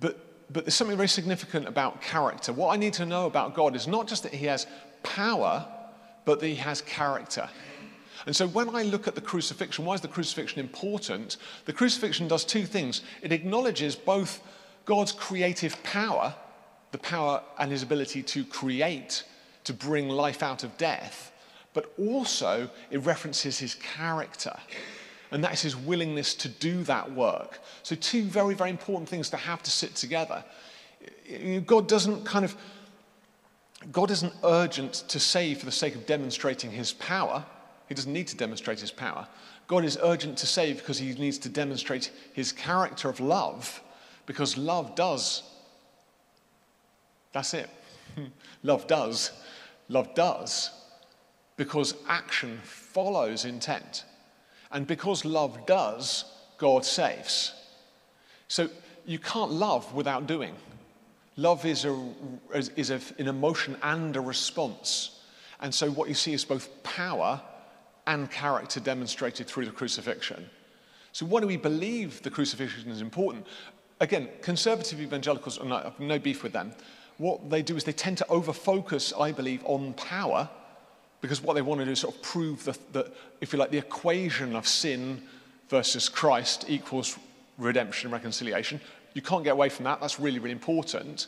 [0.00, 2.52] But, but there's something very significant about character.
[2.52, 4.66] What I need to know about God is not just that he has
[5.02, 5.66] power,
[6.24, 7.48] but that he has character.
[8.26, 11.36] And so when I look at the crucifixion, why is the crucifixion important?
[11.64, 13.02] The crucifixion does two things.
[13.22, 14.40] It acknowledges both
[14.84, 16.34] God's creative power
[16.90, 19.24] the power and his ability to create,
[19.64, 21.32] to bring life out of death,
[21.74, 24.56] but also it references his character.
[25.30, 27.60] And that is his willingness to do that work.
[27.82, 30.42] So, two very, very important things to have to sit together.
[31.66, 32.56] God doesn't kind of,
[33.92, 37.44] God isn't urgent to save for the sake of demonstrating his power.
[37.88, 39.28] He doesn't need to demonstrate his power.
[39.66, 43.82] God is urgent to save because he needs to demonstrate his character of love,
[44.24, 45.42] because love does
[47.32, 47.68] that's it.
[48.62, 49.32] Love does.
[49.88, 50.70] Love does
[51.58, 54.04] because action follows intent.
[54.70, 56.24] And because love does,
[56.56, 57.52] God saves.
[58.46, 58.70] So
[59.04, 60.54] you can't love without doing.
[61.36, 62.10] Love is, a,
[62.54, 65.20] is a, an emotion and a response.
[65.60, 67.40] And so what you see is both power
[68.06, 70.48] and character demonstrated through the crucifixion.
[71.12, 73.46] So why do we believe the crucifixion is important?
[74.00, 76.72] Again, conservative evangelicals, no, I have no beef with them
[77.18, 80.48] what they do is they tend to over-focus, I believe, on power
[81.20, 83.78] because what they want to do is sort of prove that, if you like, the
[83.78, 85.22] equation of sin
[85.68, 87.18] versus Christ equals
[87.58, 88.80] redemption and reconciliation.
[89.14, 90.00] You can't get away from that.
[90.00, 91.26] That's really, really important.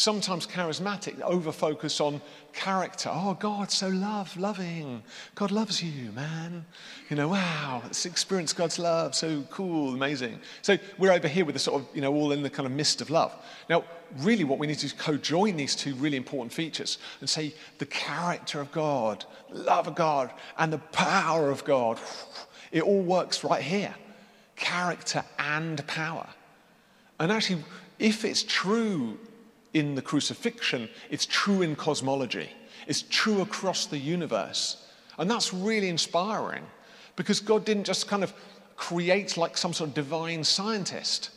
[0.00, 2.22] Sometimes charismatic over focus on
[2.54, 3.10] character.
[3.12, 5.02] Oh, God, so love, loving.
[5.34, 6.64] God loves you, man.
[7.10, 9.14] You know, wow, experience God's love.
[9.14, 10.40] So cool, amazing.
[10.62, 12.72] So we're over here with the sort of, you know, all in the kind of
[12.72, 13.30] mist of love.
[13.68, 13.84] Now,
[14.20, 17.52] really, what we need to do is co-join these two really important features and say
[17.76, 22.00] the character of God, love of God, and the power of God.
[22.72, 23.94] It all works right here.
[24.56, 26.26] Character and power.
[27.18, 27.64] And actually,
[27.98, 29.18] if it's true
[29.74, 32.50] in the crucifixion, it's true in cosmology,
[32.86, 34.86] it's true across the universe.
[35.18, 36.64] And that's really inspiring
[37.16, 38.32] because God didn't just kind of
[38.76, 41.30] create like some sort of divine scientist.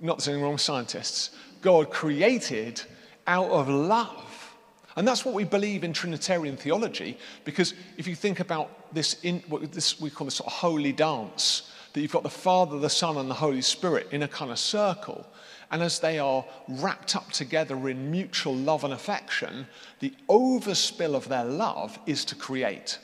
[0.00, 1.30] not there's anything wrong with scientists,
[1.62, 2.82] God created
[3.26, 4.54] out of love.
[4.96, 9.42] And that's what we believe in Trinitarian theology, because if you think about this, in,
[9.48, 12.90] what this we call this sort of holy dance, that you've got the Father, the
[12.90, 15.26] Son, and the Holy Spirit in a kind of circle,
[15.70, 19.66] and as they are wrapped up together in mutual love and affection,
[20.00, 22.98] the overspill of their love is to create.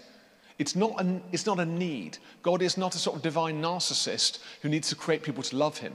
[0.58, 2.18] It's not, a, it's not a need.
[2.42, 5.78] God is not a sort of divine narcissist who needs to create people to love
[5.78, 5.92] him.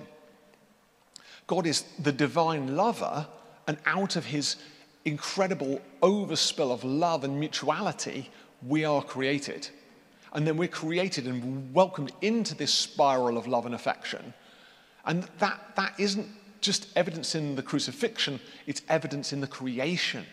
[1.47, 3.25] God is the divine lover,
[3.67, 4.57] and out of his
[5.05, 8.29] incredible overspill of love and mutuality,
[8.67, 9.69] we are created.
[10.33, 14.33] And then we're created and welcomed into this spiral of love and affection.
[15.05, 16.27] And that, that isn't
[16.61, 20.25] just evidence in the crucifixion, it's evidence in the creation.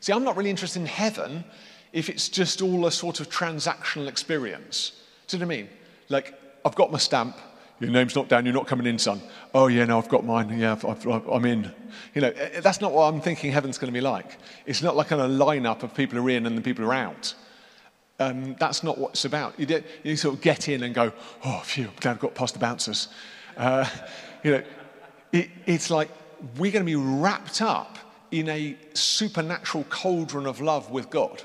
[0.00, 1.44] See, I'm not really interested in heaven
[1.92, 5.00] if it's just all a sort of transactional experience.
[5.28, 5.68] Do you know what I mean?
[6.08, 7.36] Like, I've got my stamp,
[7.80, 9.20] your name's not down, you're not coming in, son.
[9.52, 11.70] Oh, yeah, no, I've got mine, yeah, i am in.
[12.14, 14.38] You know, eh, that's not what I'm thinking heaven's going to be like.
[14.66, 16.94] It's not like a lineup of people who are in and the people who are
[16.94, 17.34] out.
[18.20, 19.58] Um, that's not what it's about.
[19.58, 21.12] You, you, sort of get in and go,
[21.44, 23.08] oh, phew, glad I've got past the bouncers.
[23.56, 23.88] Uh,
[24.44, 24.62] you know,
[25.34, 26.08] it, it's like
[26.58, 27.98] we're going to be wrapped up
[28.30, 31.42] in a supernatural cauldron of love with God.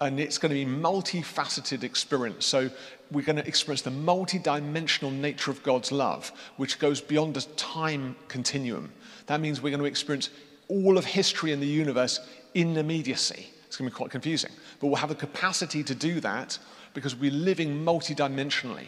[0.00, 2.46] And it's going to be multifaceted experience.
[2.46, 2.70] So
[3.10, 8.16] we're going to experience the multidimensional nature of God's love, which goes beyond a time
[8.28, 8.90] continuum.
[9.26, 10.30] That means we're going to experience
[10.68, 12.20] all of history in the universe
[12.54, 13.48] in immediacy.
[13.66, 14.52] It's going to be quite confusing.
[14.80, 16.58] But we'll have the capacity to do that
[16.94, 18.86] because we're living multidimensionally.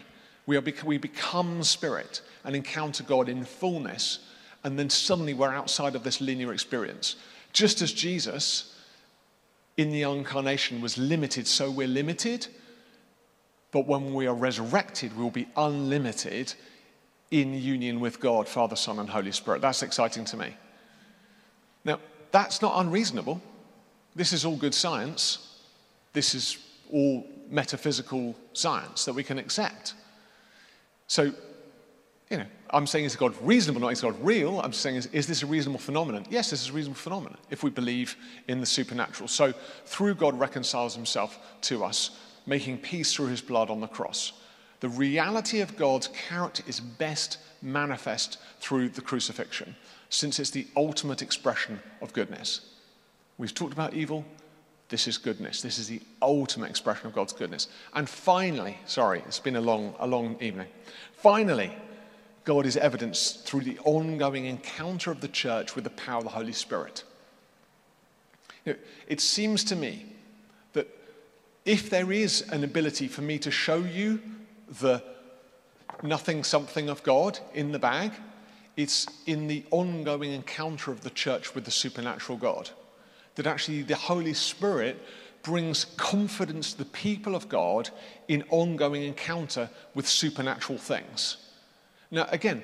[0.50, 4.18] We, are, we become spirit and encounter God in fullness,
[4.64, 7.14] and then suddenly we're outside of this linear experience.
[7.52, 8.76] Just as Jesus
[9.76, 12.48] in the incarnation was limited, so we're limited.
[13.70, 16.52] But when we are resurrected, we will be unlimited
[17.30, 19.62] in union with God, Father, Son, and Holy Spirit.
[19.62, 20.56] That's exciting to me.
[21.84, 22.00] Now,
[22.32, 23.40] that's not unreasonable.
[24.16, 25.60] This is all good science.
[26.12, 26.58] This is
[26.92, 29.94] all metaphysical science that we can accept.
[31.10, 31.32] So,
[32.30, 34.60] you know, I'm saying is God reasonable, not is God real.
[34.60, 36.24] I'm saying is, is this a reasonable phenomenon?
[36.30, 38.14] Yes, this is a reasonable phenomenon if we believe
[38.46, 39.26] in the supernatural.
[39.26, 39.52] So,
[39.86, 42.12] through God reconciles himself to us,
[42.46, 44.34] making peace through his blood on the cross.
[44.78, 49.74] The reality of God's character is best manifest through the crucifixion,
[50.10, 52.60] since it's the ultimate expression of goodness.
[53.36, 54.24] We've talked about evil.
[54.90, 55.62] This is goodness.
[55.62, 57.68] This is the ultimate expression of God's goodness.
[57.94, 60.66] And finally, sorry, it's been a long, a long evening.
[61.12, 61.72] Finally,
[62.44, 66.30] God is evidenced through the ongoing encounter of the church with the power of the
[66.30, 67.04] Holy Spirit.
[68.64, 70.06] You know, it seems to me
[70.72, 70.88] that
[71.64, 74.20] if there is an ability for me to show you
[74.80, 75.04] the
[76.02, 78.10] nothing something of God in the bag,
[78.76, 82.70] it's in the ongoing encounter of the church with the supernatural God
[83.34, 85.00] that actually the Holy Spirit
[85.42, 87.90] brings confidence to the people of God
[88.28, 91.36] in ongoing encounter with supernatural things.
[92.10, 92.62] Now, again,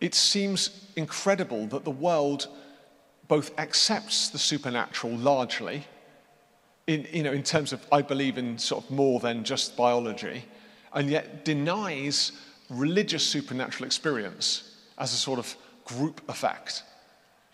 [0.00, 2.48] it seems incredible that the world
[3.28, 5.84] both accepts the supernatural largely,
[6.86, 10.44] in, you know, in terms of, I believe in sort of more than just biology,
[10.92, 12.32] and yet denies
[12.68, 16.82] religious supernatural experience as a sort of group effect.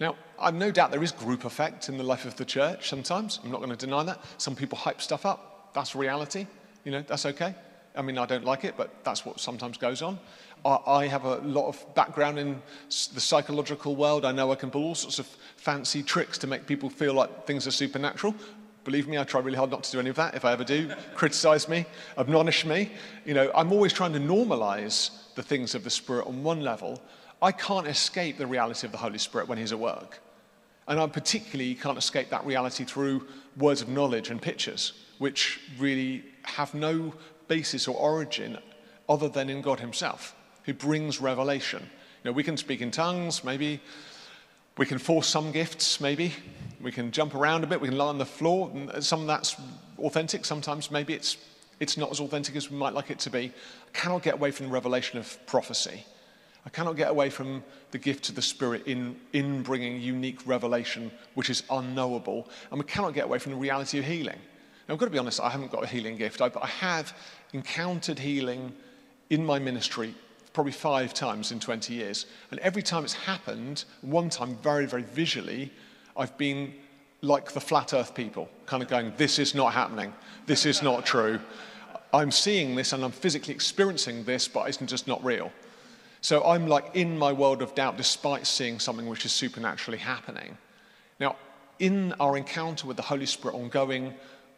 [0.01, 3.41] Now, I've no doubt there is group effect in the life of the church sometimes.
[3.43, 4.21] I'm not going to deny that.
[4.39, 5.71] Some people hype stuff up.
[5.75, 6.47] That's reality.
[6.85, 7.55] You know, that's okay.
[7.97, 10.19] I mean, I don't like it, but that's what sometimes goes on.
[10.65, 14.25] I have a lot of background in the psychological world.
[14.25, 15.27] I know I can pull all sorts of
[15.57, 18.35] fancy tricks to make people feel like things are supernatural.
[18.85, 20.35] Believe me, I try really hard not to do any of that.
[20.35, 21.87] If I ever do, criticize me,
[22.17, 22.91] admonish me.
[23.25, 27.03] You know, I'm always trying to normalize the things of the Spirit on one level
[27.41, 30.21] I can't escape the reality of the Holy Spirit when He's at work.
[30.89, 33.27] And I particularly can't escape that reality through
[33.57, 37.13] words of knowledge and pictures, which really have no
[37.47, 38.59] basis or origin
[39.09, 40.35] other than in God Himself,
[40.65, 41.83] who brings revelation.
[42.25, 43.81] You know, we can speak in tongues, maybe.
[44.77, 46.33] We can force some gifts, maybe.
[46.81, 47.81] We can jump around a bit.
[47.81, 48.71] We can lie on the floor.
[49.01, 49.57] Some of that's
[49.99, 50.45] authentic.
[50.45, 51.37] Sometimes maybe it's,
[51.81, 53.53] it's not as authentic as we might like it to be.
[53.89, 56.05] I cannot get away from the revelation of prophecy.
[56.69, 61.11] I cannot get away from the gift of the Spirit in, in bringing unique revelation,
[61.33, 62.47] which is unknowable.
[62.71, 64.39] And we cannot get away from the reality of healing.
[64.87, 67.17] Now, I've got to be honest, I haven't got a healing gift, but I have
[67.55, 68.75] encountered healing
[69.31, 70.15] in my ministry
[70.53, 72.27] probably five times in 20 years.
[72.51, 75.73] And every time it's happened, one time very, very visually,
[76.19, 76.75] I've been
[77.23, 80.13] like the flat earth people, kind of going, This is not happening.
[80.45, 81.41] This is not true.
[82.13, 85.51] I'm seeing this and I'm physically experiencing this, but it's just not real.
[86.21, 90.57] So I'm like in my world of doubt despite seeing something which is supernaturally happening.
[91.21, 91.37] Now,
[91.79, 94.15] in our encounter with the Holy Spirit ongoing,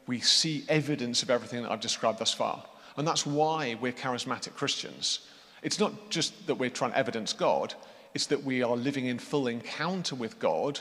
[0.07, 2.65] we see evidence of everything that I've described thus far.
[2.97, 5.21] And that's why we're charismatic Christians.
[5.63, 7.75] It's not just that we're trying to evidence God,
[8.15, 10.81] it's that we are living in full encounter with God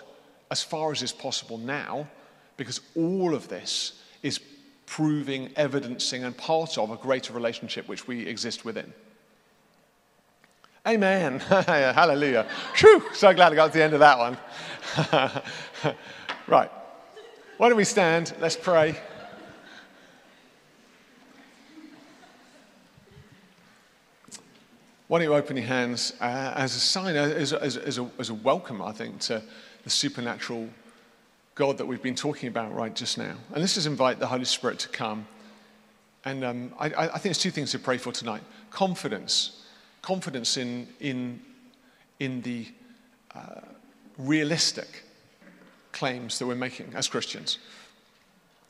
[0.49, 2.07] as far as is possible now,
[2.57, 4.39] because all of this is
[4.85, 8.91] proving, evidencing, and part of a greater relationship which we exist within.
[10.89, 11.39] Amen.
[11.39, 12.47] Hallelujah.
[12.77, 14.37] Whew, so glad I got to the end of that one.
[16.47, 16.71] right.
[17.57, 18.33] Why don't we stand?
[18.39, 18.95] Let's pray.
[25.07, 28.09] Why don't you open your hands uh, as a sign, uh, as, as, as, a,
[28.17, 29.43] as a welcome, I think, to
[29.83, 30.69] the supernatural
[31.53, 33.35] God that we've been talking about right just now.
[33.53, 35.27] And this is invite the Holy Spirit to come.
[36.25, 39.61] And um, I, I, think there's two things to pray for tonight confidence,
[40.01, 41.41] confidence in, in,
[42.19, 42.67] in the
[43.35, 43.61] uh,
[44.17, 45.03] realistic
[45.91, 47.59] claims that we're making as Christians.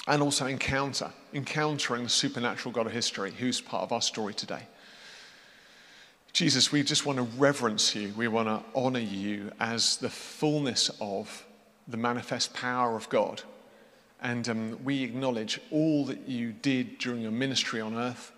[0.07, 4.63] And also encounter, encountering the supernatural God of history, who's part of our story today.
[6.33, 8.13] Jesus, we just want to reverence you.
[8.15, 11.45] We want to honor you as the fullness of
[11.87, 13.41] the manifest power of God.
[14.21, 18.31] And um, we acknowledge all that you did during your ministry on earth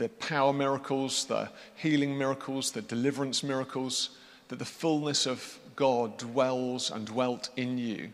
[0.00, 4.16] the power miracles, the healing miracles, the deliverance miracles,
[4.48, 8.10] that the fullness of God dwells and dwelt in you,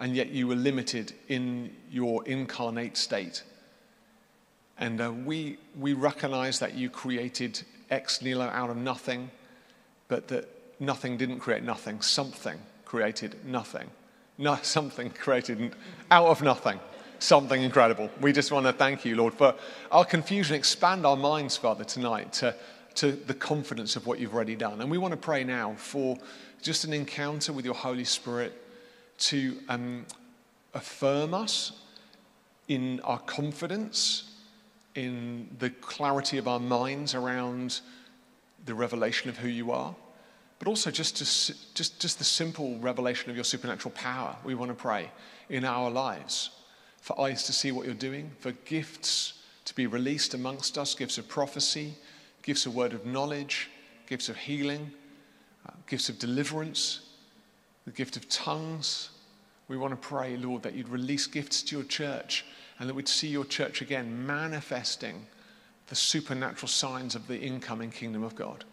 [0.00, 3.44] and yet you were limited in your incarnate state.
[4.76, 9.30] And uh, we, we recognize that you created ex nihilo out of nothing,
[10.08, 10.48] but that
[10.80, 12.00] nothing didn't create nothing.
[12.00, 13.88] Something created nothing.
[14.36, 15.76] No, something created
[16.10, 16.80] out of nothing.
[17.20, 18.10] Something incredible.
[18.22, 19.54] We just want to thank you, Lord, for
[19.92, 20.56] our confusion.
[20.56, 22.54] Expand our minds, Father, tonight to,
[22.94, 24.80] to the confidence of what you've already done.
[24.80, 26.16] And we want to pray now for
[26.62, 28.54] just an encounter with your Holy Spirit
[29.18, 30.06] to um,
[30.72, 31.72] affirm us
[32.68, 34.38] in our confidence
[34.94, 37.80] in the clarity of our minds around
[38.64, 39.94] the revelation of who you are,
[40.58, 41.24] but also just, to,
[41.74, 44.34] just, just the simple revelation of your supernatural power.
[44.42, 45.10] We want to pray
[45.50, 46.50] in our lives
[47.00, 49.34] for eyes to see what you're doing, for gifts
[49.64, 51.94] to be released amongst us, gifts of prophecy,
[52.42, 53.70] gifts of word of knowledge,
[54.06, 54.90] gifts of healing,
[55.68, 57.00] uh, gifts of deliverance,
[57.84, 59.10] the gift of tongues.
[59.68, 62.44] We want to pray, Lord, that you'd release gifts to your church
[62.78, 65.26] and that we'd see your church again manifesting
[65.88, 68.64] the supernatural signs of the incoming kingdom of God.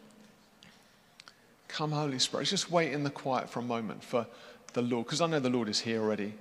[1.68, 2.46] Come, Holy Spirit.
[2.46, 4.26] Just wait in the quiet for a moment for
[4.74, 6.34] the Lord, because I know the Lord is here already.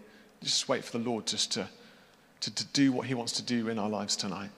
[0.42, 1.68] Just wait for the Lord just to,
[2.40, 4.50] to, to do what He wants to do in our lives tonight.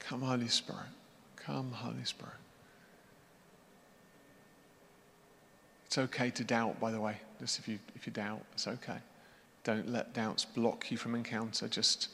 [0.00, 0.86] Come, Holy Spirit.
[1.36, 2.32] Come, Holy Spirit.
[5.84, 7.18] It's okay to doubt, by the way.
[7.40, 8.98] Just if you, if you doubt, it's okay.
[9.64, 11.68] Don't let doubts block you from encounter.
[11.68, 12.08] Just,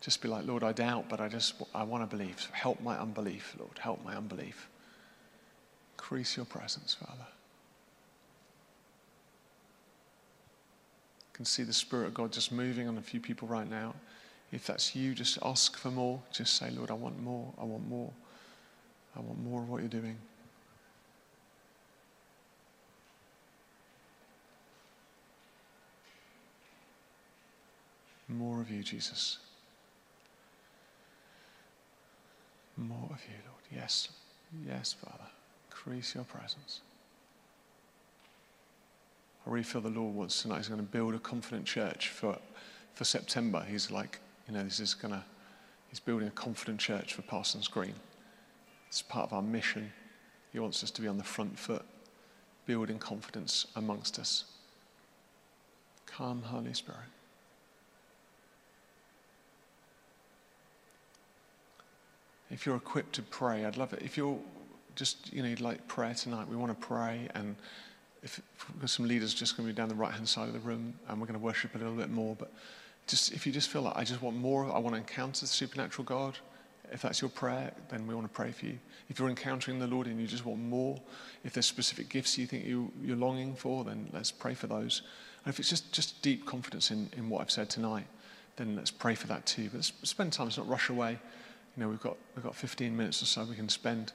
[0.00, 2.48] just be like, Lord, I doubt, but I just I want to believe.
[2.52, 3.78] Help my unbelief, Lord.
[3.78, 4.68] Help my unbelief.
[5.94, 7.26] Increase your presence, Father.
[11.20, 13.94] I can see the Spirit of God just moving on a few people right now.
[14.52, 16.22] If that's you, just ask for more.
[16.32, 17.52] Just say, Lord, I want more.
[17.60, 18.10] I want more.
[19.16, 20.16] I want more of what you're doing.
[28.28, 29.38] More of you, Jesus.
[32.78, 33.62] More of you, Lord.
[33.74, 34.08] Yes.
[34.66, 35.24] Yes, Father.
[35.70, 36.80] Increase your presence.
[39.46, 40.58] I really feel the Lord wants tonight.
[40.58, 42.38] He's going to build a confident church for,
[42.94, 43.64] for September.
[43.68, 45.24] He's like, you know, this is going to,
[45.88, 47.94] he's building a confident church for Parsons Green.
[48.86, 49.92] It's part of our mission.
[50.52, 51.84] He wants us to be on the front foot,
[52.66, 54.44] building confidence amongst us.
[56.06, 57.00] Come, Holy Spirit.
[62.50, 64.02] If you're equipped to pray, I'd love it.
[64.02, 64.38] If you're
[64.96, 67.28] just, you know, you'd like prayer tonight, we want to pray.
[67.34, 67.56] And
[68.22, 68.40] if,
[68.82, 70.94] if some leaders just going to be down the right hand side of the room,
[71.08, 72.34] and we're going to worship a little bit more.
[72.36, 72.52] But
[73.06, 75.46] just if you just feel like I just want more, I want to encounter the
[75.46, 76.36] supernatural God.
[76.90, 78.78] If that's your prayer, then we want to pray for you.
[79.10, 80.98] If you're encountering the Lord and you just want more,
[81.44, 85.02] if there's specific gifts you think you, you're longing for, then let's pray for those.
[85.44, 88.06] And if it's just, just deep confidence in, in what I've said tonight,
[88.56, 89.68] then let's pray for that too.
[89.72, 91.18] But spend time, let's not rush away.
[91.78, 94.12] You know, we've got, we've got 15 minutes or so we can spend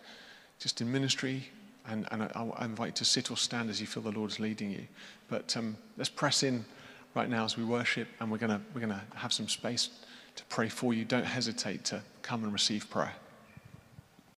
[0.60, 1.48] just in ministry,
[1.88, 4.32] and, and I, I invite you to sit or stand as you feel the Lord
[4.32, 4.86] is leading you.
[5.30, 6.66] But um, let's press in
[7.16, 9.92] right now as we worship, and we're going we're going to have some space
[10.36, 11.06] to pray for you.
[11.06, 13.14] Don't hesitate to come and receive prayer.